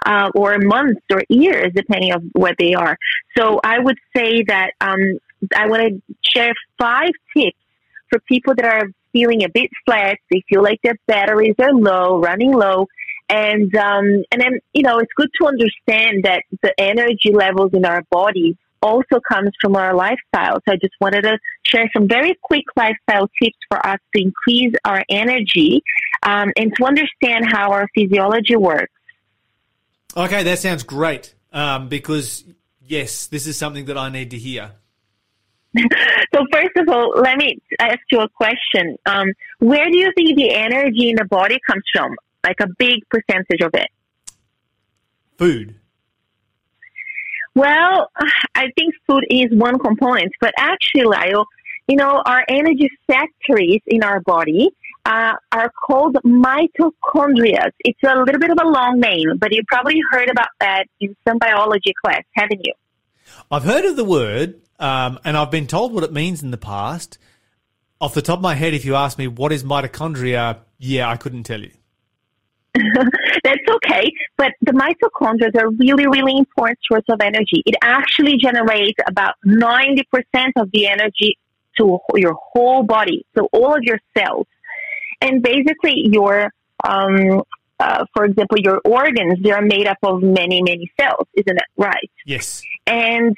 uh, 0.05 0.29
or 0.35 0.59
months 0.59 1.01
or 1.11 1.23
years, 1.27 1.71
depending 1.75 2.13
on 2.13 2.29
where 2.33 2.53
they 2.59 2.75
are. 2.75 2.95
So 3.35 3.59
I 3.63 3.79
would 3.79 3.97
say 4.15 4.43
that 4.43 4.73
um, 4.79 4.99
I 5.57 5.67
want 5.67 5.81
to 5.81 6.15
share 6.21 6.53
five 6.77 7.11
tips 7.35 7.57
for 8.11 8.19
people 8.19 8.53
that 8.55 8.65
are 8.65 8.89
feeling 9.11 9.43
a 9.43 9.49
bit 9.49 9.71
flat. 9.85 10.19
They 10.31 10.43
feel 10.47 10.61
like 10.61 10.79
their 10.83 10.99
batteries 11.07 11.55
are 11.59 11.73
low, 11.73 12.19
running 12.19 12.53
low. 12.53 12.87
And 13.33 13.75
um, 13.75 14.05
and 14.31 14.39
then 14.39 14.59
you 14.73 14.83
know 14.83 14.99
it's 14.99 15.11
good 15.15 15.29
to 15.41 15.47
understand 15.47 16.25
that 16.25 16.43
the 16.61 16.71
energy 16.77 17.31
levels 17.33 17.71
in 17.73 17.83
our 17.83 18.03
body 18.11 18.55
also 18.83 19.19
comes 19.27 19.49
from 19.59 19.75
our 19.75 19.95
lifestyle. 19.95 20.57
So 20.67 20.73
I 20.73 20.75
just 20.75 20.93
wanted 21.01 21.21
to 21.21 21.39
share 21.65 21.89
some 21.93 22.07
very 22.07 22.37
quick 22.43 22.65
lifestyle 22.75 23.27
tips 23.41 23.57
for 23.69 23.83
us 23.83 23.97
to 24.13 24.21
increase 24.21 24.75
our 24.85 25.03
energy 25.09 25.81
um, 26.21 26.51
and 26.57 26.71
to 26.75 26.85
understand 26.85 27.45
how 27.51 27.71
our 27.71 27.87
physiology 27.95 28.55
works. 28.55 28.91
okay, 30.15 30.43
that 30.43 30.59
sounds 30.59 30.83
great 30.83 31.33
um, 31.53 31.87
because, 31.87 32.43
yes, 32.85 33.27
this 33.27 33.47
is 33.47 33.57
something 33.57 33.85
that 33.85 33.97
I 33.97 34.09
need 34.09 34.29
to 34.31 34.37
hear. 34.37 34.71
So 36.35 36.43
first 36.51 36.75
of 36.77 36.89
all, 36.89 37.13
let 37.15 37.37
me 37.37 37.59
ask 37.79 37.99
you 38.11 38.19
a 38.19 38.27
question. 38.27 38.97
Um, 39.05 39.33
where 39.59 39.87
do 39.87 39.95
you 39.95 40.11
think 40.15 40.35
the 40.35 40.51
energy 40.51 41.09
in 41.09 41.15
the 41.15 41.25
body 41.25 41.59
comes 41.67 41.83
from? 41.93 42.15
Like 42.43 42.57
a 42.61 42.67
big 42.77 43.07
percentage 43.09 43.61
of 43.61 43.71
it? 43.73 43.87
Food. 45.37 45.75
Well, 47.55 48.09
I 48.55 48.67
think 48.75 48.95
food 49.07 49.25
is 49.29 49.47
one 49.51 49.77
component, 49.77 50.31
but 50.41 50.53
actually, 50.57 51.03
Lyle, 51.03 51.45
you 51.87 51.95
know, 51.95 52.21
our 52.25 52.43
energy 52.49 52.89
factories 53.07 53.81
in 53.85 54.03
our 54.03 54.21
body 54.21 54.69
uh, 55.05 55.33
are 55.51 55.71
called 55.85 56.17
mitochondria. 56.25 57.69
It's 57.79 57.99
a 58.03 58.15
little 58.17 58.39
bit 58.39 58.49
of 58.49 58.57
a 58.61 58.67
long 58.67 58.99
name, 58.99 59.37
but 59.37 59.53
you 59.53 59.61
probably 59.67 60.01
heard 60.11 60.29
about 60.29 60.49
that 60.59 60.85
in 60.99 61.15
some 61.27 61.37
biology 61.37 61.93
class, 62.03 62.23
haven't 62.35 62.61
you? 62.63 62.73
I've 63.51 63.63
heard 63.63 63.85
of 63.85 63.95
the 63.95 64.05
word 64.05 64.61
um, 64.79 65.19
and 65.23 65.37
I've 65.37 65.51
been 65.51 65.67
told 65.67 65.93
what 65.93 66.03
it 66.03 66.11
means 66.11 66.43
in 66.43 66.51
the 66.51 66.57
past. 66.57 67.17
Off 68.01 68.13
the 68.13 68.21
top 68.21 68.39
of 68.39 68.43
my 68.43 68.55
head, 68.55 68.73
if 68.73 68.83
you 68.83 68.95
ask 68.95 69.17
me 69.17 69.27
what 69.27 69.51
is 69.51 69.63
mitochondria, 69.63 70.59
yeah, 70.77 71.09
I 71.09 71.15
couldn't 71.15 71.43
tell 71.43 71.61
you. 71.61 71.71
That's 73.43 73.61
okay, 73.69 74.11
but 74.37 74.53
the 74.61 74.71
mitochondria 74.71 75.53
are 75.61 75.69
really, 75.69 76.07
really 76.07 76.37
important 76.37 76.79
source 76.89 77.03
of 77.09 77.19
energy. 77.21 77.61
It 77.65 77.75
actually 77.81 78.37
generates 78.37 78.99
about 79.07 79.35
90% 79.45 80.03
of 80.55 80.71
the 80.71 80.87
energy 80.87 81.37
to 81.77 81.99
your 82.15 82.35
whole 82.35 82.83
body, 82.83 83.25
so 83.35 83.49
all 83.51 83.75
of 83.75 83.83
your 83.83 83.99
cells. 84.17 84.47
And 85.21 85.41
basically, 85.41 86.07
your, 86.11 86.51
um, 86.87 87.43
uh, 87.79 88.05
for 88.13 88.25
example, 88.25 88.59
your 88.59 88.79
organs, 88.85 89.39
they 89.43 89.51
are 89.51 89.61
made 89.61 89.87
up 89.87 89.97
of 90.03 90.21
many, 90.21 90.61
many 90.61 90.89
cells, 90.99 91.27
isn't 91.33 91.55
that 91.55 91.67
right? 91.77 92.11
Yes. 92.25 92.61
And 92.87 93.35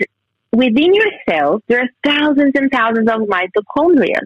within 0.52 0.94
your 0.94 1.12
cells, 1.28 1.62
there 1.68 1.82
are 1.82 1.90
thousands 2.04 2.54
and 2.56 2.72
thousands 2.72 3.10
of 3.10 3.22
mitochondria. 3.22 4.20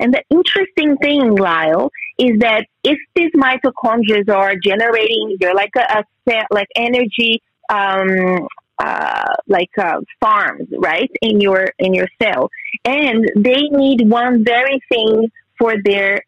And 0.00 0.14
the 0.14 0.22
interesting 0.30 0.96
thing, 0.98 1.34
Lyle, 1.34 1.90
is 2.18 2.38
that 2.40 2.66
if 2.82 2.98
these 3.14 3.30
mitochondria 3.32 4.28
are 4.28 4.54
generating, 4.56 5.36
they're 5.40 5.54
like 5.54 5.74
a, 5.76 6.04
a 6.28 6.44
like 6.50 6.68
energy, 6.74 7.42
um, 7.68 8.46
uh, 8.78 9.34
like 9.46 9.70
uh, 9.78 10.00
farms, 10.20 10.68
right, 10.78 11.10
in 11.22 11.40
your 11.40 11.68
in 11.78 11.94
your 11.94 12.08
cell, 12.20 12.50
and 12.84 13.24
they 13.36 13.62
need 13.70 14.08
one 14.08 14.44
very 14.44 14.80
thing 14.90 15.30
for 15.58 15.74
their 15.84 16.22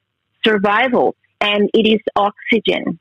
survival, 0.44 1.16
and 1.40 1.68
it 1.74 1.86
is 1.86 2.00
oxygen. 2.16 2.98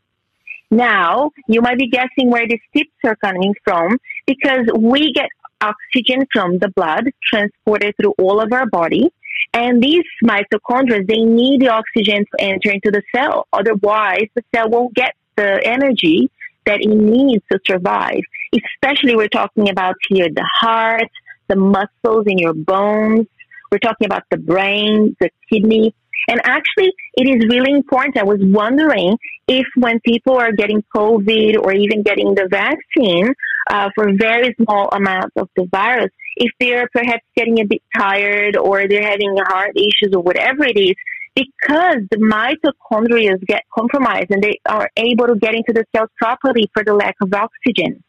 Now, 0.72 1.32
you 1.48 1.62
might 1.62 1.80
be 1.80 1.90
guessing 1.90 2.30
where 2.30 2.48
these 2.48 2.60
tips 2.76 2.94
are 3.04 3.16
coming 3.16 3.56
from 3.64 3.98
because 4.28 4.68
we 4.78 5.12
get 5.14 5.30
oxygen 5.62 6.26
from 6.32 6.60
the 6.60 6.70
blood 6.70 7.06
transported 7.24 7.96
through 7.98 8.14
all 8.20 8.40
of 8.40 8.54
our 8.54 8.68
body. 8.68 9.12
And 9.54 9.82
these 9.82 10.04
mitochondria, 10.24 11.08
they 11.08 11.24
need 11.24 11.62
the 11.62 11.70
oxygen 11.70 12.26
to 12.26 12.44
enter 12.44 12.72
into 12.72 12.92
the 12.92 13.02
cell. 13.16 13.48
Otherwise, 13.52 14.28
the 14.36 14.44
cell 14.54 14.70
won't 14.70 14.94
get 14.94 15.16
the 15.36 15.62
energy 15.64 16.30
that 16.66 16.82
it 16.82 16.90
needs 16.90 17.44
to 17.52 17.60
survive. 17.66 18.22
Especially 18.54 19.16
we're 19.16 19.28
talking 19.28 19.70
about 19.70 19.96
here 20.10 20.28
the 20.30 20.48
heart, 20.60 21.10
the 21.48 21.56
muscles 21.56 22.26
in 22.28 22.38
your 22.38 22.54
bones. 22.54 23.28
We're 23.72 23.80
talking 23.80 24.06
about 24.06 24.24
the 24.32 24.38
brain, 24.38 25.16
the 25.20 25.30
kidney. 25.52 25.96
And 26.28 26.42
actually, 26.44 26.92
it 27.16 27.28
is 27.28 27.50
really 27.50 27.72
important. 27.72 28.18
I 28.18 28.24
was 28.24 28.40
wondering 28.42 29.18
if 29.48 29.66
when 29.76 30.00
people 30.02 30.38
are 30.38 30.52
getting 30.52 30.84
COVID 30.96 31.58
or 31.64 31.74
even 31.74 32.04
getting 32.04 32.36
the 32.36 32.48
vaccine 32.50 33.34
uh, 33.70 33.90
for 33.96 34.12
very 34.18 34.56
small 34.62 34.90
amounts 34.92 35.36
of 35.36 35.50
the 35.56 35.66
virus, 35.72 36.12
if 36.36 36.52
they're 36.60 36.90
perhaps 36.92 37.24
getting 37.36 37.60
a 37.60 37.66
bit 37.66 37.82
tired 37.96 38.58
or 38.58 38.88
they're 38.88 39.04
having 39.04 39.36
heart 39.38 39.72
issues 39.76 40.14
or 40.14 40.22
whatever 40.22 40.66
it 40.66 40.78
is, 40.78 40.96
because 41.36 42.02
the 42.12 42.18
mitochondria 42.18 43.40
get 43.46 43.64
compromised 43.74 44.32
and 44.32 44.44
they 44.44 44.60
are 44.68 44.90
able 44.98 45.28
to 45.28 45.36
get 45.36 45.54
into 45.54 45.74
the 45.74 45.86
cells 45.96 46.10
properly 46.18 46.70
for 46.74 46.84
the 46.84 46.94
lack 46.94 47.16
of 47.22 47.34
oxygen. 47.34 48.04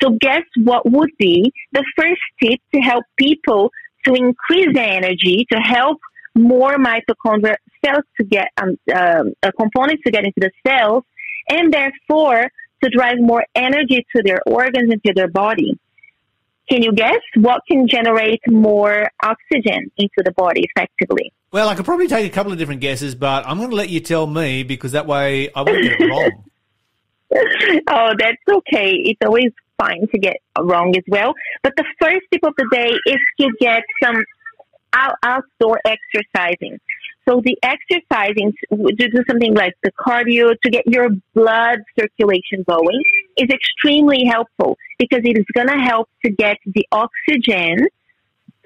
So 0.00 0.16
guess 0.20 0.42
what 0.56 0.90
would 0.90 1.10
be 1.18 1.52
the 1.72 1.84
first 1.96 2.20
tip 2.42 2.60
to 2.74 2.80
help 2.80 3.04
people 3.16 3.70
to 4.04 4.14
increase 4.14 4.74
their 4.74 4.90
energy, 4.90 5.46
to 5.52 5.58
help 5.58 5.98
more 6.34 6.76
mitochondria 6.76 7.56
cells 7.84 8.04
to 8.18 8.24
get 8.24 8.48
um, 8.60 8.78
um, 8.94 9.32
uh, 9.42 9.50
components 9.58 10.02
to 10.04 10.10
get 10.10 10.24
into 10.24 10.40
the 10.40 10.50
cells, 10.66 11.04
and 11.48 11.72
therefore 11.72 12.50
to 12.82 12.90
drive 12.90 13.16
more 13.18 13.44
energy 13.54 14.06
to 14.16 14.22
their 14.22 14.40
organs 14.46 14.92
and 14.92 15.02
to 15.04 15.12
their 15.14 15.28
body. 15.28 15.78
Can 16.70 16.82
you 16.82 16.92
guess 16.92 17.20
what 17.36 17.60
can 17.70 17.86
generate 17.88 18.40
more 18.48 19.10
oxygen 19.22 19.90
into 19.96 20.22
the 20.24 20.32
body 20.32 20.64
effectively? 20.74 21.32
Well, 21.50 21.68
I 21.68 21.74
could 21.74 21.84
probably 21.84 22.08
take 22.08 22.30
a 22.30 22.34
couple 22.34 22.52
of 22.52 22.58
different 22.58 22.80
guesses, 22.80 23.14
but 23.14 23.46
I'm 23.46 23.58
going 23.58 23.70
to 23.70 23.76
let 23.76 23.90
you 23.90 24.00
tell 24.00 24.26
me 24.26 24.62
because 24.62 24.92
that 24.92 25.06
way 25.06 25.52
I 25.52 25.62
won't 25.62 25.82
get 25.82 26.00
it 26.00 26.08
wrong. 26.08 26.44
oh, 27.90 28.12
that's 28.18 28.42
okay. 28.48 28.92
It's 28.94 29.20
always 29.24 29.50
fine 29.78 30.06
to 30.12 30.18
get 30.18 30.36
wrong 30.58 30.94
as 30.96 31.04
well. 31.08 31.34
But 31.62 31.74
the 31.76 31.84
first 32.00 32.22
tip 32.32 32.42
of 32.44 32.54
the 32.56 32.68
day 32.72 32.92
is 33.06 33.18
to 33.40 33.50
get 33.60 33.82
some 34.02 34.22
out- 34.92 35.16
outdoor 35.22 35.80
exercising. 35.84 36.78
So 37.28 37.40
the 37.44 37.56
exercising 37.62 38.52
to 38.70 38.92
do 38.92 39.24
something 39.28 39.54
like 39.54 39.74
the 39.82 39.92
cardio 39.92 40.54
to 40.60 40.70
get 40.70 40.86
your 40.86 41.10
blood 41.34 41.78
circulation 41.98 42.64
going 42.68 43.02
is 43.36 43.48
extremely 43.48 44.24
helpful 44.24 44.76
because 44.98 45.20
it 45.24 45.38
is 45.38 45.44
going 45.54 45.68
to 45.68 45.78
help 45.78 46.08
to 46.24 46.30
get 46.30 46.58
the 46.66 46.86
oxygen 46.90 47.86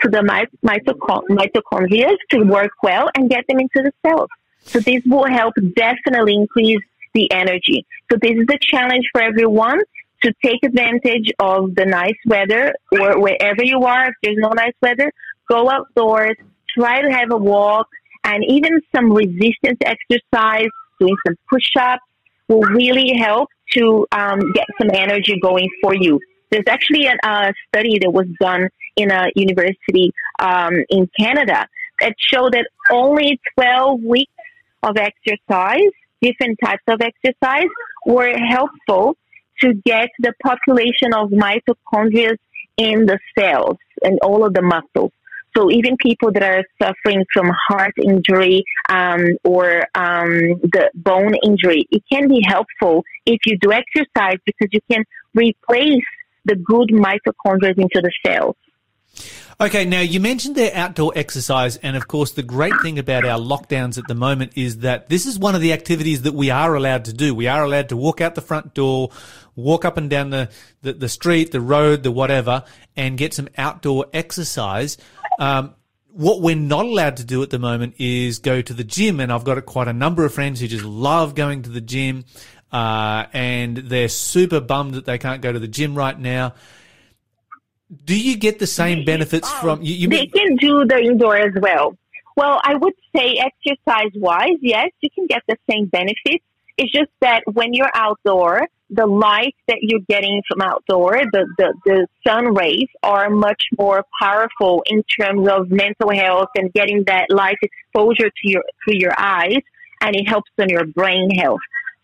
to 0.03 0.09
the 0.09 0.23
mitochondria 0.63 2.17
to 2.31 2.43
work 2.45 2.73
well 2.83 3.11
and 3.15 3.29
get 3.31 3.45
them 3.49 3.61
into 3.61 3.83
the 3.83 3.93
cells. 4.07 4.29
So 4.63 4.81
this 4.81 5.03
will 5.07 5.27
help 5.27 5.55
definitely 5.75 6.35
increase 6.35 6.83
the 7.15 7.31
energy. 7.33 7.87
So 8.11 8.19
this 8.21 8.33
is 8.33 8.47
a 8.51 8.59
challenge 8.59 9.07
for 9.13 9.23
everyone 9.23 9.81
to 10.23 10.33
take 10.43 10.63
advantage 10.65 11.31
of 11.39 11.75
the 11.75 11.85
nice 11.85 12.17
weather 12.27 12.75
or 12.93 13.21
wherever 13.21 13.63
you 13.63 13.85
are. 13.85 14.09
If 14.09 14.15
there's 14.23 14.39
no 14.39 14.49
nice 14.51 14.75
weather, 14.83 15.13
go 15.49 15.71
outdoors, 15.71 16.37
try 16.77 17.03
to 17.03 17.11
have 17.11 17.31
a 17.31 17.37
walk, 17.37 17.89
and 18.27 18.45
even 18.49 18.81
some 18.95 19.13
resistance 19.13 19.79
exercise, 19.85 20.69
doing 21.01 21.17
some 21.27 21.37
push-ups 21.49 22.03
will 22.49 22.63
really 22.63 23.17
help 23.17 23.49
to 23.73 24.07
um, 24.13 24.53
get 24.53 24.67
some 24.81 24.91
energy 24.93 25.39
going 25.41 25.69
for 25.81 25.95
you. 25.95 26.19
There's 26.51 26.65
actually 26.69 27.07
a, 27.07 27.15
a 27.25 27.53
study 27.69 27.99
that 28.01 28.11
was 28.11 28.27
done 28.41 28.69
in 28.97 29.11
a 29.11 29.27
university 29.37 30.13
um, 30.41 30.75
in 30.89 31.09
Canada 31.19 31.67
that 32.01 32.15
showed 32.19 32.53
that 32.53 32.67
only 32.91 33.41
12 33.55 34.03
weeks 34.03 34.33
of 34.83 34.97
exercise, 34.97 35.93
different 36.21 36.59
types 36.63 36.83
of 36.89 37.01
exercise, 37.01 37.69
were 38.07 38.37
helpful 38.37 39.17
to 39.61 39.75
get 39.85 40.09
the 40.19 40.33
population 40.43 41.15
of 41.15 41.31
mitochondria 41.31 42.37
in 42.77 43.07
the 43.07 43.19
cells 43.39 43.77
and 44.03 44.19
all 44.23 44.45
of 44.45 44.53
the 44.53 44.63
muscles. 44.63 45.13
So 45.57 45.71
even 45.71 45.97
people 45.97 46.33
that 46.33 46.43
are 46.43 46.65
suffering 46.83 47.25
from 47.33 47.51
heart 47.69 47.95
injury 48.03 48.63
um, 48.91 49.25
or 49.43 49.87
um, 49.95 50.61
the 50.63 50.91
bone 50.95 51.35
injury, 51.43 51.87
it 51.91 52.03
can 52.13 52.29
be 52.29 52.43
helpful 52.47 53.05
if 53.25 53.39
you 53.47 53.57
do 53.59 53.73
exercise 53.73 54.37
because 54.45 54.69
you 54.73 54.81
can 54.91 55.03
replace 55.35 56.05
the 56.45 56.57
good 56.57 56.91
mitochondria 56.91 57.77
into 57.79 58.03
the 58.03 58.13
cells. 58.25 58.57
Okay, 59.59 59.87
now 59.87 60.01
you 60.01 60.21
mentioned 60.21 60.55
their 60.55 60.77
outdoor 60.77 61.13
exercise, 61.17 61.79
and 61.79 61.97
of 61.97 62.07
course, 62.07 62.33
the 62.33 62.43
great 62.43 62.75
thing 62.83 62.99
about 62.99 63.25
our 63.25 63.39
lockdowns 63.39 63.97
at 63.97 64.07
the 64.07 64.15
moment 64.15 64.53
is 64.55 64.81
that 64.81 65.09
this 65.09 65.25
is 65.25 65.39
one 65.39 65.55
of 65.55 65.63
the 65.63 65.73
activities 65.73 66.23
that 66.23 66.35
we 66.35 66.51
are 66.51 66.75
allowed 66.75 67.07
to 67.07 67.15
do. 67.15 67.35
We 67.35 67.47
are 67.47 67.65
allowed 67.65 67.89
to 67.89 67.97
walk 67.97 68.21
out 68.21 68.35
the 68.35 68.43
front 68.43 68.75
door, 68.75 69.09
walk 69.55 69.87
up 69.87 69.97
and 69.97 70.11
down 70.11 70.29
the, 70.29 70.51
the, 70.83 70.93
the 70.93 71.09
street, 71.09 71.53
the 71.53 71.63
road, 71.63 72.03
the 72.03 72.13
whatever, 72.13 72.65
and 72.97 73.17
get 73.17 73.33
some 73.33 73.49
outdoor 73.57 74.05
exercise. 74.13 74.99
Um, 75.39 75.75
what 76.17 76.41
we're 76.41 76.57
not 76.57 76.87
allowed 76.87 77.19
to 77.19 77.25
do 77.25 77.43
at 77.43 77.51
the 77.51 77.59
moment 77.59 77.97
is 77.99 78.39
go 78.39 78.63
to 78.63 78.73
the 78.73 78.85
gym, 78.85 79.21
and 79.21 79.31
I've 79.31 79.45
got 79.45 79.65
quite 79.67 79.87
a 79.87 79.93
number 79.93 80.25
of 80.25 80.33
friends 80.33 80.61
who 80.61 80.67
just 80.67 80.85
love 80.85 81.35
going 81.35 81.63
to 81.63 81.71
the 81.71 81.83
gym, 81.83 82.25
uh, 82.73 83.27
and 83.33 83.77
they're 83.77 84.09
super 84.09 84.61
bummed 84.61 84.95
that 84.95 85.05
they 85.05 85.19
can't 85.19 85.43
go 85.43 85.53
to 85.53 85.59
the 85.59 85.69
gym 85.69 85.95
right 85.95 86.19
now. 86.19 86.55
Do 88.05 88.19
you 88.19 88.37
get 88.37 88.59
the 88.59 88.67
same 88.67 89.05
benefits 89.05 89.51
from 89.53 89.83
you? 89.83 89.95
you 89.95 90.09
they 90.09 90.23
mean, 90.23 90.31
can 90.31 90.57
do 90.57 90.87
the 90.87 90.99
indoor 90.99 91.37
as 91.37 91.53
well. 91.61 91.97
Well, 92.37 92.61
I 92.65 92.75
would 92.75 92.95
say 93.15 93.39
exercise 93.39 94.13
wise, 94.15 94.59
yes, 94.61 94.91
you 95.01 95.11
can 95.15 95.27
get 95.27 95.43
the 95.47 95.57
same 95.71 95.87
benefits. 95.87 96.45
It's 96.79 96.93
just 96.93 97.11
that 97.21 97.43
when 97.53 97.73
you're 97.73 97.91
outdoor, 97.95 98.69
the 98.91 99.07
light 99.07 99.55
that 99.67 99.79
you're 99.81 100.05
getting 100.09 100.43
from 100.49 100.61
outdoor, 100.61 101.19
the, 101.33 101.47
the, 101.59 101.75
the 101.85 102.07
sun 102.27 102.55
rays 102.55 102.89
are 103.03 103.31
much 103.31 103.63
more 103.79 104.05
powerful 104.21 104.85
in 104.87 105.03
terms 105.03 105.49
of 105.49 105.71
mental 105.71 106.11
health 106.11 106.51
and 106.55 106.73
getting 106.73 107.05
that 107.07 107.27
light 107.31 107.57
exposure 107.63 108.29
to 108.31 108.45
your, 108.45 108.63
through 108.85 108.99
your 108.99 109.15
eyes 109.19 109.59
and 110.01 110.15
it 110.15 110.29
helps 110.29 110.51
on 110.61 110.69
your 110.69 110.85
brain 110.85 111.31
health. 111.31 111.61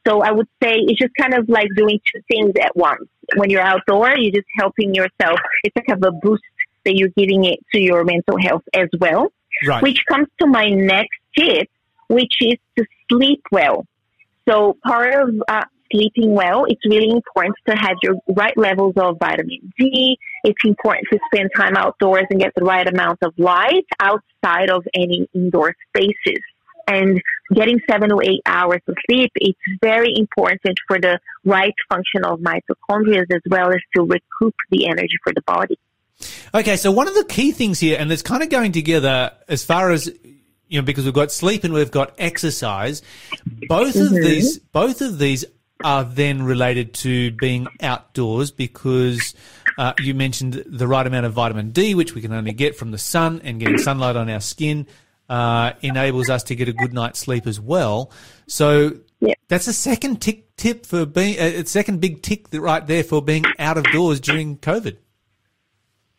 So 0.07 0.23
I 0.23 0.33
would 0.33 0.49
say 0.63 0.75
it's 0.75 0.99
just 0.99 1.15
kind 1.21 1.35
of 1.35 1.49
like 1.49 1.69
doing 1.77 2.01
two 2.13 2.21
things 2.29 2.53
at 2.61 2.75
once. 2.75 3.09
When 3.37 3.51
you're 3.51 3.63
outdoor, 3.63 4.17
you're 4.17 4.33
just 4.33 4.49
helping 4.59 4.95
yourself. 4.95 5.39
It's 5.63 5.77
like 5.77 5.89
a 5.89 6.11
boost 6.11 6.43
that 6.85 6.97
you're 6.97 7.13
giving 7.17 7.45
it 7.45 7.61
to 7.73 7.81
your 7.81 8.05
mental 8.05 8.37
health 8.41 8.63
as 8.75 8.89
well. 8.99 9.33
Right. 9.65 9.83
Which 9.83 10.03
comes 10.11 10.27
to 10.41 10.47
my 10.49 10.69
next 10.71 11.19
tip, 11.39 11.69
which 12.09 12.33
is 12.41 12.57
to 12.77 12.85
sleep 13.09 13.43
well. 13.53 13.87
So 14.49 14.77
part 14.85 15.15
of 15.15 15.35
uh, 15.49 15.65
sleeping 15.93 16.35
well, 16.35 16.65
it's 16.67 16.85
really 16.87 17.11
important 17.11 17.57
to 17.69 17.77
have 17.77 17.97
your 18.03 18.17
right 18.29 18.57
levels 18.57 18.95
of 18.97 19.19
vitamin 19.19 19.73
D. 19.79 20.19
It's 20.45 20.65
important 20.65 21.07
to 21.13 21.19
spend 21.33 21.51
time 21.57 21.77
outdoors 21.77 22.27
and 22.31 22.41
get 22.41 22.53
the 22.57 22.65
right 22.65 22.87
amount 22.87 23.19
of 23.23 23.35
light 23.39 23.87
outside 24.01 24.71
of 24.71 24.85
any 24.95 25.29
indoor 25.35 25.75
spaces 25.89 26.43
and 26.87 27.21
getting 27.55 27.79
seven 27.89 28.13
or 28.13 28.23
eight 28.23 28.43
hours 28.47 28.81
of 28.89 28.97
sleep, 29.07 29.31
it's 29.37 29.59
very 29.81 30.13
important 30.17 30.79
for 30.87 30.99
the 30.99 31.19
right 31.45 31.75
function 31.89 32.25
of 32.25 32.41
mitochondria 32.41 33.23
as 33.31 33.43
well 33.47 33.71
as 33.71 33.81
to 33.95 34.03
recoup 34.03 34.55
the 34.71 34.87
energy 34.87 35.17
for 35.23 35.33
the 35.35 35.43
body. 35.43 35.79
Okay, 36.55 36.77
so 36.77 36.93
one 36.93 37.09
of 37.09 37.15
the 37.15 37.25
key 37.25 37.53
things 37.53 37.81
here, 37.81 37.97
and 37.99 38.13
it's 38.13 38.23
kind 38.23 38.43
of 38.43 38.51
going 38.51 38.73
together 38.73 39.33
as 39.49 39.65
far 39.65 39.91
as 39.91 40.13
you 40.73 40.81
know, 40.81 40.85
because 40.87 41.05
we've 41.05 41.13
got 41.13 41.31
sleep 41.31 41.65
and 41.65 41.75
we've 41.75 41.91
got 41.91 42.15
exercise. 42.19 43.03
Both 43.69 43.95
mm-hmm. 43.95 44.17
of 44.17 44.23
these, 44.23 44.59
both 44.59 45.03
of 45.03 45.19
these 45.19 45.45
are 45.85 46.03
then 46.03 46.43
related 46.43 46.95
to 46.95 47.31
being 47.33 47.67
outdoors 47.83 48.51
because 48.51 49.35
uh, 49.77 49.93
you 50.01 50.15
mentioned 50.15 50.65
the 50.67 50.89
right 50.89 51.07
amount 51.07 51.27
of 51.27 51.35
vitamin 51.35 51.73
D, 51.73 51.95
which 51.95 52.15
we 52.15 52.23
can 52.23 52.33
only 52.33 52.53
get 52.53 52.75
from 52.75 52.91
the 52.91 52.97
sun 52.97 53.43
and 53.45 53.61
getting 53.61 53.77
sunlight 53.77 54.17
on 54.17 54.31
our 54.31 54.41
skin 54.41 54.87
uh, 55.29 55.73
enables 55.83 56.31
us 56.31 56.43
to 56.45 56.55
get 56.55 56.69
a 56.69 56.73
good 56.73 56.95
night's 56.95 57.19
sleep 57.19 57.47
as 57.47 57.61
well. 57.61 58.11
So 58.47 58.93
yep. 59.21 59.37
that's 59.49 59.69
a 59.69 59.75
second 59.75 60.23
tick 60.23 60.57
tip 60.57 60.87
for 60.87 61.05
being 61.05 61.37
a 61.39 61.61
uh, 61.61 61.65
second 61.65 62.01
big 62.01 62.23
tick 62.23 62.47
right 62.53 62.87
there 62.87 63.05
for 63.05 63.21
being 63.21 63.45
out 63.59 63.77
of 63.77 63.85
doors 63.93 64.21
during 64.21 64.57
COVID. 64.57 64.97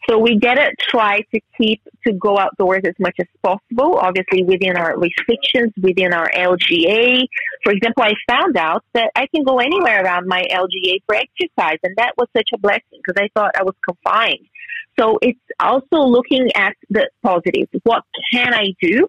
So 0.09 0.17
we 0.17 0.37
gotta 0.37 0.71
try 0.79 1.21
to 1.33 1.39
keep 1.57 1.81
to 2.05 2.13
go 2.13 2.37
outdoors 2.37 2.81
as 2.85 2.95
much 2.99 3.15
as 3.19 3.27
possible, 3.41 3.97
obviously 3.97 4.43
within 4.43 4.75
our 4.75 4.99
restrictions, 4.99 5.71
within 5.81 6.13
our 6.13 6.29
LGA. 6.35 7.25
For 7.63 7.71
example, 7.71 8.03
I 8.03 8.13
found 8.29 8.57
out 8.57 8.83
that 8.93 9.11
I 9.15 9.27
can 9.33 9.43
go 9.43 9.59
anywhere 9.59 10.03
around 10.03 10.27
my 10.27 10.45
LGA 10.51 10.97
for 11.05 11.15
exercise, 11.15 11.77
and 11.83 11.95
that 11.95 12.13
was 12.17 12.27
such 12.35 12.49
a 12.53 12.57
blessing 12.57 12.99
because 13.05 13.21
I 13.21 13.29
thought 13.33 13.51
I 13.57 13.63
was 13.63 13.75
confined. 13.87 14.45
So 14.99 15.17
it's 15.21 15.39
also 15.59 15.97
looking 15.97 16.49
at 16.55 16.75
the 16.89 17.09
positives. 17.23 17.69
What 17.83 18.03
can 18.31 18.53
I 18.53 18.73
do? 18.81 19.07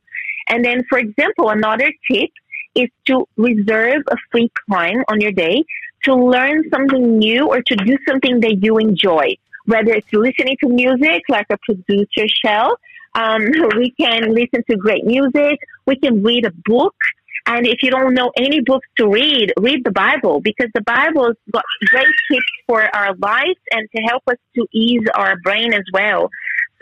And 0.48 0.64
then, 0.64 0.84
for 0.88 0.98
example, 0.98 1.50
another 1.50 1.90
tip 2.10 2.30
is 2.74 2.88
to 3.06 3.26
reserve 3.36 4.02
a 4.08 4.16
free 4.30 4.50
time 4.70 5.02
on 5.08 5.20
your 5.20 5.32
day 5.32 5.64
to 6.04 6.14
learn 6.14 6.62
something 6.72 7.18
new 7.18 7.48
or 7.48 7.62
to 7.62 7.76
do 7.76 7.96
something 8.06 8.40
that 8.40 8.58
you 8.62 8.78
enjoy. 8.78 9.36
Whether 9.66 9.92
it's 9.92 10.12
listening 10.12 10.56
to 10.62 10.68
music 10.68 11.22
like 11.28 11.46
a 11.50 11.58
producer 11.58 12.26
shell. 12.44 12.76
Um, 13.14 13.42
we 13.76 13.94
can 13.98 14.34
listen 14.34 14.62
to 14.70 14.76
great 14.76 15.04
music. 15.04 15.58
We 15.86 15.96
can 15.96 16.22
read 16.22 16.46
a 16.46 16.52
book. 16.64 16.94
And 17.46 17.66
if 17.66 17.82
you 17.82 17.90
don't 17.90 18.14
know 18.14 18.32
any 18.38 18.60
books 18.60 18.86
to 18.96 19.06
read, 19.06 19.52
read 19.58 19.84
the 19.84 19.90
Bible 19.90 20.40
because 20.40 20.68
the 20.74 20.80
Bible's 20.80 21.36
got 21.52 21.64
great 21.90 22.06
tips 22.30 22.52
for 22.66 22.82
our 22.96 23.14
lives 23.16 23.60
and 23.70 23.86
to 23.94 24.02
help 24.02 24.22
us 24.28 24.38
to 24.56 24.66
ease 24.72 25.06
our 25.14 25.36
brain 25.44 25.74
as 25.74 25.84
well. 25.92 26.30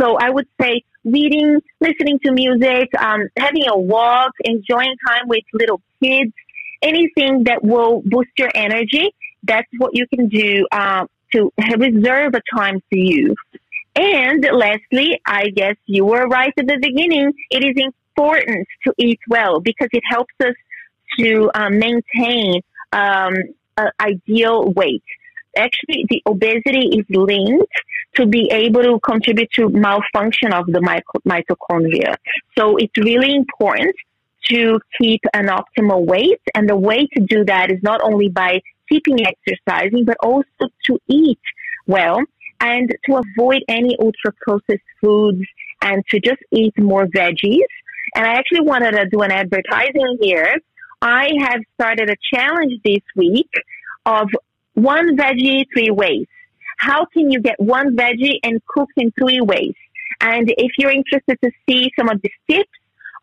So 0.01 0.17
I 0.17 0.31
would 0.31 0.47
say 0.61 0.83
reading, 1.05 1.61
listening 1.81 2.21
to 2.25 2.33
music, 2.33 2.91
um, 2.97 3.29
having 3.37 3.65
a 3.69 3.77
walk, 3.77 4.33
enjoying 4.45 4.95
time 5.09 5.27
with 5.27 5.43
little 5.53 5.83
kids, 6.03 6.33
anything 6.81 7.45
that 7.45 7.63
will 7.63 8.03
boost 8.05 8.31
your 8.39 8.51
energy. 8.55 9.11
That's 9.43 9.69
what 9.79 9.91
you 9.95 10.07
can 10.07 10.29
do 10.29 10.67
uh, 10.71 11.07
to 11.33 11.53
reserve 11.79 12.35
a 12.35 12.43
time 12.55 12.81
for 12.89 12.99
you. 12.99 13.35
And 13.95 14.47
lastly, 14.53 15.21
I 15.27 15.49
guess 15.51 15.77
you 15.87 16.05
were 16.05 16.27
right 16.27 16.53
at 16.57 16.67
the 16.67 16.79
beginning. 16.81 17.33
It 17.51 17.65
is 17.65 17.85
important 18.17 18.67
to 18.87 18.95
eat 18.99 19.21
well 19.29 19.61
because 19.61 19.89
it 19.93 20.03
helps 20.09 20.35
us 20.41 20.55
to 21.19 21.51
um, 21.55 21.79
maintain 21.79 22.63
um, 22.93 23.35
ideal 24.01 24.73
weight. 24.73 25.05
Actually, 25.57 26.07
the 26.09 26.23
obesity 26.27 26.89
is 26.99 27.05
linked 27.11 27.73
to 28.15 28.27
be 28.27 28.51
able 28.51 28.83
to 28.83 28.99
contribute 29.01 29.51
to 29.53 29.69
malfunction 29.69 30.53
of 30.53 30.67
the 30.67 30.81
mitochondria. 31.27 32.17
So 32.57 32.77
it's 32.77 32.97
really 32.97 33.35
important 33.35 33.95
to 34.45 34.81
keep 34.99 35.21
an 35.35 35.47
optimal 35.47 36.05
weight. 36.05 36.41
And 36.55 36.69
the 36.69 36.77
way 36.77 37.07
to 37.07 37.21
do 37.21 37.45
that 37.45 37.71
is 37.71 37.83
not 37.83 38.01
only 38.03 38.29
by 38.29 38.61
keeping 38.93 39.19
exercising, 39.27 40.05
but 40.05 40.17
also 40.23 40.69
to 40.87 40.99
eat 41.09 41.41
well 41.87 42.21
and 42.61 42.91
to 43.07 43.17
avoid 43.17 43.63
any 43.69 43.97
ultra 43.99 44.33
processed 44.41 44.91
foods 45.01 45.43
and 45.81 46.05
to 46.11 46.21
just 46.21 46.43
eat 46.53 46.79
more 46.79 47.07
veggies. 47.07 47.71
And 48.15 48.27
I 48.27 48.35
actually 48.35 48.61
wanted 48.61 48.93
to 48.93 49.07
do 49.09 49.23
an 49.23 49.33
advertising 49.33 50.19
here. 50.21 50.57
I 51.01 51.31
have 51.41 51.61
started 51.75 52.11
a 52.11 52.17
challenge 52.33 52.75
this 52.85 53.03
week 53.17 53.51
of 54.07 54.29
one 54.75 55.17
veggie, 55.17 55.65
three 55.75 55.91
ways. 55.91 56.27
How 56.79 57.07
can 57.07 57.31
you 57.31 57.41
get 57.41 57.59
one 57.59 57.97
veggie 57.97 58.39
and 58.45 58.61
cook 58.67 58.89
in 58.97 59.13
three 59.13 59.41
ways? 59.41 59.75
And 60.21 60.49
if 60.57 60.73
you're 60.79 60.93
interested 60.93 61.39
to 61.43 61.51
see 61.69 61.91
some 61.99 62.09
of 62.09 62.21
these 62.23 62.33
tips, 62.49 62.71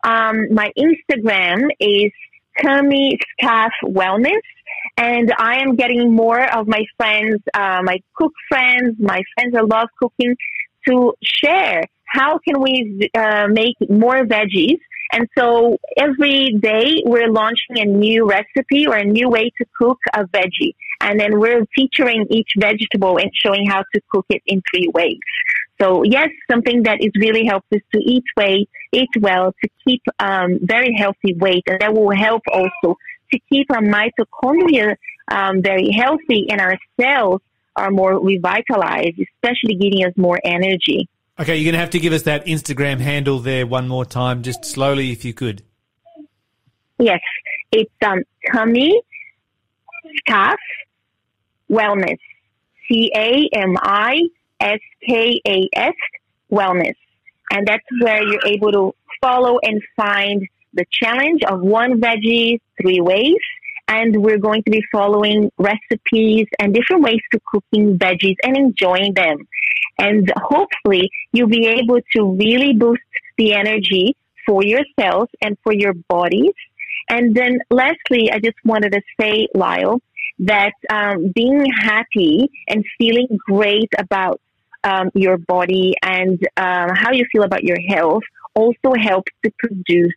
um, 0.04 0.52
my 0.52 0.70
Instagram 0.76 1.68
is 1.78 2.12
Cami 2.58 3.18
Scaff 3.32 3.72
Wellness. 3.84 4.40
And 4.96 5.32
I 5.38 5.60
am 5.60 5.76
getting 5.76 6.14
more 6.14 6.42
of 6.42 6.66
my 6.66 6.84
friends, 6.96 7.38
uh, 7.54 7.80
my 7.82 7.98
cook 8.14 8.32
friends, 8.48 8.96
my 8.98 9.22
friends 9.34 9.54
that 9.54 9.66
love 9.68 9.88
cooking 9.98 10.36
to 10.88 11.14
share 11.22 11.84
how 12.06 12.38
can 12.38 12.60
we 12.60 13.08
uh, 13.14 13.46
make 13.48 13.76
more 13.88 14.24
veggies 14.24 14.78
and 15.12 15.28
so 15.36 15.76
every 15.96 16.56
day 16.60 17.02
we're 17.04 17.30
launching 17.30 17.78
a 17.78 17.84
new 17.84 18.28
recipe 18.28 18.86
or 18.86 18.96
a 18.96 19.04
new 19.04 19.28
way 19.28 19.50
to 19.58 19.66
cook 19.78 19.98
a 20.14 20.24
veggie. 20.24 20.74
And 21.00 21.18
then 21.18 21.40
we're 21.40 21.64
featuring 21.74 22.26
each 22.30 22.50
vegetable 22.58 23.16
and 23.18 23.30
showing 23.34 23.66
how 23.66 23.82
to 23.94 24.00
cook 24.12 24.26
it 24.28 24.42
in 24.46 24.62
three 24.70 24.88
ways. 24.92 25.18
So 25.80 26.02
yes, 26.04 26.28
something 26.50 26.82
that 26.82 26.98
is 27.00 27.10
really 27.18 27.46
helps 27.46 27.66
us 27.72 27.80
to 27.94 28.00
eat 28.00 28.24
way, 28.36 28.66
eat 28.92 29.08
well, 29.18 29.54
to 29.64 29.68
keep 29.86 30.02
um, 30.18 30.58
very 30.62 30.94
healthy 30.96 31.34
weight, 31.34 31.64
and 31.66 31.80
that 31.80 31.94
will 31.94 32.14
help 32.14 32.42
also 32.52 32.96
to 33.32 33.40
keep 33.48 33.70
our 33.70 33.82
mitochondria 33.82 34.96
um, 35.30 35.62
very 35.62 35.90
healthy 35.90 36.46
and 36.50 36.60
our 36.60 36.76
cells 37.00 37.40
are 37.76 37.90
more 37.90 38.20
revitalized, 38.22 39.18
especially 39.18 39.76
giving 39.76 40.04
us 40.04 40.12
more 40.16 40.38
energy. 40.44 41.08
Okay, 41.40 41.56
you're 41.56 41.72
going 41.72 41.72
to 41.72 41.80
have 41.80 41.90
to 41.90 41.98
give 41.98 42.12
us 42.12 42.24
that 42.24 42.44
Instagram 42.44 43.00
handle 43.00 43.38
there 43.38 43.66
one 43.66 43.88
more 43.88 44.04
time, 44.04 44.42
just 44.42 44.62
slowly 44.62 45.10
if 45.10 45.24
you 45.24 45.32
could. 45.32 45.62
Yes, 46.98 47.20
it's 47.72 47.90
um, 48.04 48.18
Cami 48.52 48.90
Scaff 50.18 50.58
Wellness. 51.70 52.18
C 52.86 53.10
A 53.16 53.48
M 53.54 53.74
I 53.80 54.20
S 54.60 54.80
K 55.08 55.40
A 55.46 55.66
S 55.74 55.94
Wellness. 56.52 56.96
And 57.50 57.66
that's 57.66 57.86
where 58.02 58.22
you're 58.22 58.46
able 58.46 58.72
to 58.72 58.94
follow 59.22 59.58
and 59.62 59.80
find 59.96 60.46
the 60.74 60.84
challenge 60.92 61.42
of 61.44 61.60
one 61.60 62.02
veggie, 62.02 62.60
three 62.82 63.00
ways. 63.00 63.38
And 63.92 64.22
we're 64.22 64.38
going 64.38 64.62
to 64.62 64.70
be 64.70 64.82
following 64.92 65.50
recipes 65.58 66.46
and 66.60 66.72
different 66.72 67.02
ways 67.02 67.20
to 67.32 67.40
cooking 67.50 67.98
veggies 67.98 68.36
and 68.44 68.56
enjoying 68.56 69.14
them. 69.14 69.38
And 69.98 70.32
hopefully 70.36 71.10
you'll 71.32 71.48
be 71.48 71.66
able 71.66 71.98
to 72.14 72.36
really 72.36 72.72
boost 72.72 73.02
the 73.36 73.52
energy 73.52 74.16
for 74.46 74.62
yourselves 74.64 75.30
and 75.42 75.58
for 75.64 75.72
your 75.72 75.94
bodies. 76.08 76.54
And 77.08 77.34
then 77.34 77.58
lastly, 77.68 78.30
I 78.32 78.38
just 78.38 78.58
wanted 78.64 78.92
to 78.92 79.02
say, 79.20 79.48
Lyle, 79.54 80.00
that 80.38 80.74
um, 80.88 81.32
being 81.34 81.66
happy 81.66 82.48
and 82.68 82.84
feeling 82.96 83.26
great 83.48 83.90
about 83.98 84.40
um, 84.84 85.10
your 85.14 85.36
body 85.36 85.94
and 86.02 86.38
uh, 86.56 86.88
how 86.94 87.10
you 87.12 87.26
feel 87.32 87.42
about 87.42 87.64
your 87.64 87.80
health 87.88 88.22
also 88.54 88.94
helps 88.96 89.32
to 89.44 89.52
produce 89.58 90.14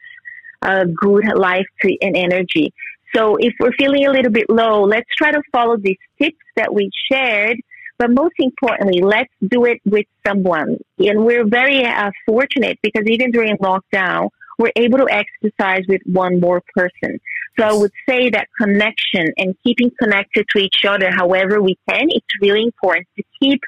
a 0.62 0.86
good 0.86 1.26
life 1.36 1.68
and 2.02 2.16
energy. 2.16 2.74
So 3.16 3.38
if 3.38 3.54
we're 3.60 3.74
feeling 3.78 4.06
a 4.06 4.12
little 4.12 4.32
bit 4.32 4.50
low, 4.50 4.84
let's 4.84 5.10
try 5.16 5.32
to 5.32 5.42
follow 5.52 5.78
these 5.78 5.98
tips 6.20 6.38
that 6.56 6.74
we 6.74 6.90
shared 7.12 7.58
but 7.98 8.12
most 8.12 8.34
importantly, 8.40 9.02
let's 9.02 9.32
do 9.48 9.66
it 9.66 9.80
with 9.86 10.06
someone. 10.26 10.78
And 11.00 11.24
we're 11.26 11.48
very 11.48 11.86
uh, 11.86 12.12
fortunate 12.26 12.80
because 12.82 13.04
even 13.06 13.32
during 13.32 13.56
lockdown, 13.58 14.30
we're 14.58 14.72
able 14.76 15.00
to 15.00 15.08
exercise 15.10 15.84
with 15.88 16.02
one 16.06 16.40
more 16.40 16.62
person. 16.76 17.20
So 17.58 17.66
I 17.66 17.74
would 17.74 17.92
say 18.08 18.30
that 18.32 18.48
connection 18.60 19.28
and 19.38 19.56
keeping 19.64 19.92
connected 20.02 20.46
to 20.54 20.60
each 20.60 20.86
other 20.88 21.12
however 21.12 21.62
we 21.62 21.78
can, 21.88 22.08
it's 22.10 22.28
really 22.42 22.64
important 22.64 23.08
to 23.18 23.24
keep 23.42 23.62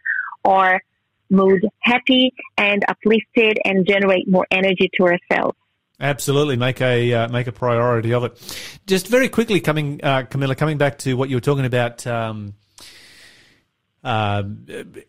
our 0.43 0.81
mood 1.29 1.65
happy 1.79 2.34
and 2.58 2.84
uplifted 2.88 3.60
and 3.63 3.88
generate 3.88 4.27
more 4.27 4.45
energy 4.51 4.89
to 4.97 5.03
ourselves. 5.03 5.58
Absolutely, 5.99 6.58
make 6.58 6.81
a 6.81 7.13
uh, 7.13 7.27
make 7.29 7.47
a 7.47 7.51
priority 7.51 8.13
of 8.13 8.25
it. 8.25 8.79
Just 8.86 9.08
very 9.08 9.29
quickly, 9.29 9.62
coming 9.62 10.01
uh, 10.03 10.23
Camilla, 10.23 10.55
coming 10.55 10.77
back 10.77 10.97
to 10.99 11.15
what 11.15 11.29
you 11.29 11.38
were 11.38 11.41
talking 11.41 11.65
about 11.65 12.05
um, 12.05 12.53
uh, 14.03 14.43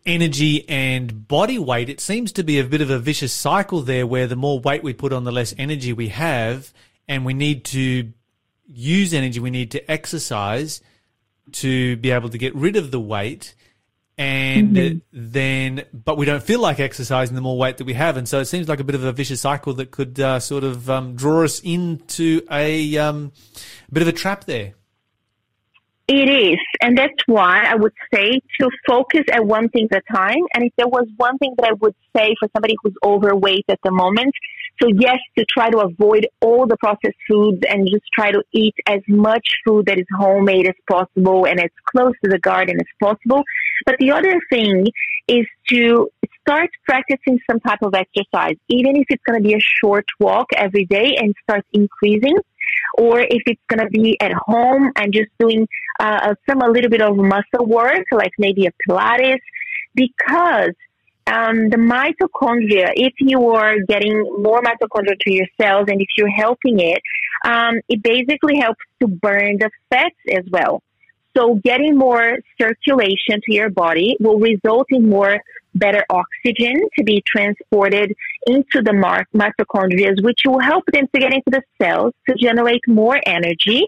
energy 0.06 0.66
and 0.68 1.28
body 1.28 1.58
weight, 1.58 1.88
it 1.88 2.00
seems 2.00 2.32
to 2.32 2.42
be 2.42 2.58
a 2.58 2.64
bit 2.64 2.80
of 2.80 2.88
a 2.88 2.98
vicious 2.98 3.32
cycle 3.32 3.82
there 3.82 4.06
where 4.06 4.28
the 4.28 4.36
more 4.36 4.60
weight 4.60 4.82
we 4.84 4.94
put 4.94 5.12
on, 5.12 5.24
the 5.24 5.32
less 5.32 5.54
energy 5.58 5.92
we 5.92 6.08
have. 6.08 6.72
And 7.08 7.24
we 7.24 7.34
need 7.34 7.64
to 7.66 8.12
use 8.66 9.12
energy, 9.12 9.38
we 9.38 9.50
need 9.50 9.72
to 9.72 9.90
exercise 9.90 10.80
to 11.52 11.96
be 11.96 12.10
able 12.10 12.28
to 12.30 12.38
get 12.38 12.54
rid 12.54 12.76
of 12.76 12.90
the 12.90 12.98
weight. 12.98 13.54
And 14.18 14.74
mm-hmm. 14.74 14.98
then, 15.12 15.84
but 15.92 16.16
we 16.16 16.24
don't 16.24 16.42
feel 16.42 16.60
like 16.60 16.80
exercising 16.80 17.34
the 17.34 17.42
more 17.42 17.58
weight 17.58 17.76
that 17.76 17.84
we 17.84 17.92
have. 17.92 18.16
And 18.16 18.26
so 18.26 18.40
it 18.40 18.46
seems 18.46 18.66
like 18.66 18.80
a 18.80 18.84
bit 18.84 18.94
of 18.94 19.04
a 19.04 19.12
vicious 19.12 19.42
cycle 19.42 19.74
that 19.74 19.90
could 19.90 20.18
uh, 20.18 20.40
sort 20.40 20.64
of 20.64 20.88
um, 20.88 21.16
draw 21.16 21.44
us 21.44 21.60
into 21.60 22.40
a, 22.50 22.96
um, 22.96 23.32
a 23.88 23.92
bit 23.92 24.02
of 24.02 24.08
a 24.08 24.12
trap 24.12 24.44
there. 24.44 24.74
It 26.08 26.30
is. 26.30 26.58
And 26.80 26.96
that's 26.96 27.20
why 27.26 27.64
I 27.66 27.74
would 27.74 27.92
say 28.14 28.40
to 28.60 28.70
focus 28.86 29.24
at 29.32 29.44
one 29.44 29.68
thing 29.68 29.88
at 29.90 30.02
a 30.08 30.12
time. 30.14 30.42
And 30.54 30.64
if 30.64 30.72
there 30.76 30.86
was 30.86 31.06
one 31.16 31.36
thing 31.38 31.54
that 31.58 31.68
I 31.68 31.72
would 31.72 31.96
say 32.16 32.34
for 32.38 32.48
somebody 32.54 32.74
who's 32.82 32.94
overweight 33.04 33.64
at 33.68 33.80
the 33.82 33.90
moment, 33.90 34.32
so 34.80 34.88
yes, 34.88 35.18
to 35.36 35.44
try 35.46 35.70
to 35.70 35.78
avoid 35.78 36.28
all 36.40 36.66
the 36.66 36.76
processed 36.76 37.16
foods 37.28 37.62
and 37.68 37.88
just 37.90 38.04
try 38.12 38.30
to 38.30 38.42
eat 38.52 38.74
as 38.86 39.00
much 39.08 39.46
food 39.66 39.86
that 39.86 39.98
is 39.98 40.06
homemade 40.16 40.68
as 40.68 40.74
possible 40.88 41.46
and 41.46 41.58
as 41.58 41.70
close 41.90 42.12
to 42.24 42.30
the 42.30 42.38
garden 42.38 42.76
as 42.76 42.86
possible. 43.00 43.42
But 43.84 43.96
the 43.98 44.12
other 44.12 44.40
thing 44.50 44.86
is 45.28 45.46
to 45.68 46.08
start 46.40 46.70
practicing 46.84 47.38
some 47.50 47.60
type 47.60 47.80
of 47.82 47.94
exercise, 47.94 48.56
even 48.68 48.96
if 48.96 49.06
it's 49.08 49.22
going 49.26 49.42
to 49.42 49.46
be 49.46 49.54
a 49.54 49.60
short 49.80 50.06
walk 50.20 50.46
every 50.56 50.84
day 50.84 51.16
and 51.18 51.34
start 51.42 51.64
increasing 51.72 52.36
or 52.98 53.20
if 53.20 53.42
it's 53.46 53.60
going 53.68 53.80
to 53.80 53.90
be 53.90 54.16
at 54.20 54.32
home 54.32 54.90
and 54.96 55.12
just 55.12 55.28
doing 55.38 55.66
uh, 56.00 56.34
some 56.48 56.60
a 56.62 56.70
little 56.70 56.90
bit 56.90 57.02
of 57.02 57.16
muscle 57.16 57.66
work, 57.66 58.04
like 58.12 58.32
maybe 58.38 58.66
a 58.66 58.72
Pilates, 58.88 59.40
because 59.94 60.72
um, 61.26 61.70
the 61.70 61.76
mitochondria, 61.76 62.92
if 62.94 63.14
you 63.18 63.50
are 63.50 63.76
getting 63.88 64.22
more 64.38 64.62
mitochondria 64.62 65.18
to 65.20 65.32
your 65.32 65.46
cells 65.60 65.86
and 65.88 66.00
if 66.00 66.08
you're 66.16 66.30
helping 66.30 66.78
it, 66.78 67.02
um, 67.44 67.80
it 67.88 68.02
basically 68.02 68.58
helps 68.58 68.80
to 69.00 69.08
burn 69.08 69.58
the 69.58 69.70
fats 69.90 70.14
as 70.30 70.44
well. 70.50 70.82
So 71.36 71.60
getting 71.62 71.98
more 71.98 72.38
circulation 72.58 73.40
to 73.44 73.54
your 73.54 73.68
body 73.68 74.16
will 74.20 74.38
result 74.38 74.86
in 74.90 75.08
more 75.08 75.38
better 75.74 76.04
oxygen 76.08 76.80
to 76.98 77.04
be 77.04 77.22
transported 77.26 78.14
into 78.46 78.80
the 78.82 78.92
mitochondria, 79.34 80.22
which 80.22 80.40
will 80.46 80.60
help 80.60 80.84
them 80.92 81.06
to 81.14 81.20
get 81.20 81.34
into 81.34 81.50
the 81.50 81.62
cells 81.80 82.14
to 82.28 82.34
generate 82.34 82.80
more 82.88 83.20
energy 83.26 83.86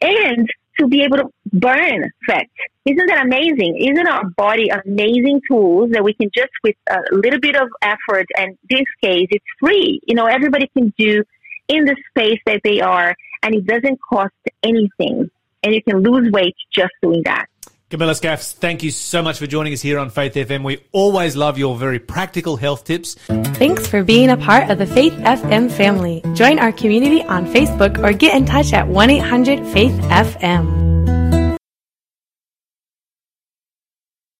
and 0.00 0.48
to 0.78 0.86
be 0.86 1.02
able 1.02 1.18
to 1.18 1.30
burn 1.52 2.10
fat 2.26 2.46
Isn't 2.86 3.06
that 3.08 3.26
amazing? 3.26 3.76
Isn't 3.78 4.08
our 4.08 4.24
body 4.30 4.70
amazing 4.70 5.42
tools 5.46 5.90
that 5.90 6.02
we 6.02 6.14
can 6.14 6.30
just 6.34 6.52
with 6.64 6.76
a 6.88 7.00
little 7.12 7.40
bit 7.40 7.56
of 7.56 7.68
effort 7.82 8.26
and 8.38 8.56
this 8.70 8.86
case 9.02 9.26
it's 9.30 9.44
free. 9.58 10.00
You 10.06 10.14
know, 10.14 10.26
everybody 10.26 10.70
can 10.74 10.94
do 10.98 11.22
in 11.68 11.84
the 11.84 11.96
space 12.08 12.40
that 12.46 12.62
they 12.64 12.80
are 12.80 13.14
and 13.42 13.54
it 13.54 13.66
doesn't 13.66 13.98
cost 14.08 14.32
anything. 14.62 15.30
And 15.62 15.74
you 15.74 15.82
can 15.82 15.98
lose 16.02 16.30
weight 16.32 16.56
just 16.72 16.92
doing 17.02 17.22
that. 17.24 17.46
Camilla 17.90 18.14
Scaffs, 18.14 18.52
thank 18.52 18.84
you 18.84 18.92
so 18.92 19.20
much 19.20 19.38
for 19.38 19.48
joining 19.48 19.72
us 19.72 19.82
here 19.82 19.98
on 19.98 20.10
Faith 20.10 20.34
FM. 20.34 20.62
We 20.62 20.78
always 20.92 21.34
love 21.34 21.58
your 21.58 21.76
very 21.76 21.98
practical 21.98 22.56
health 22.56 22.84
tips. 22.84 23.16
Thanks 23.26 23.88
for 23.88 24.04
being 24.04 24.30
a 24.30 24.36
part 24.36 24.70
of 24.70 24.78
the 24.78 24.86
Faith 24.86 25.14
FM 25.14 25.68
family. 25.72 26.22
Join 26.34 26.60
our 26.60 26.70
community 26.70 27.24
on 27.24 27.46
Facebook 27.46 27.98
or 28.04 28.12
get 28.12 28.36
in 28.36 28.46
touch 28.46 28.72
at 28.72 28.86
1 28.86 29.10
800 29.10 29.66
Faith 29.72 29.92
FM. 30.02 30.89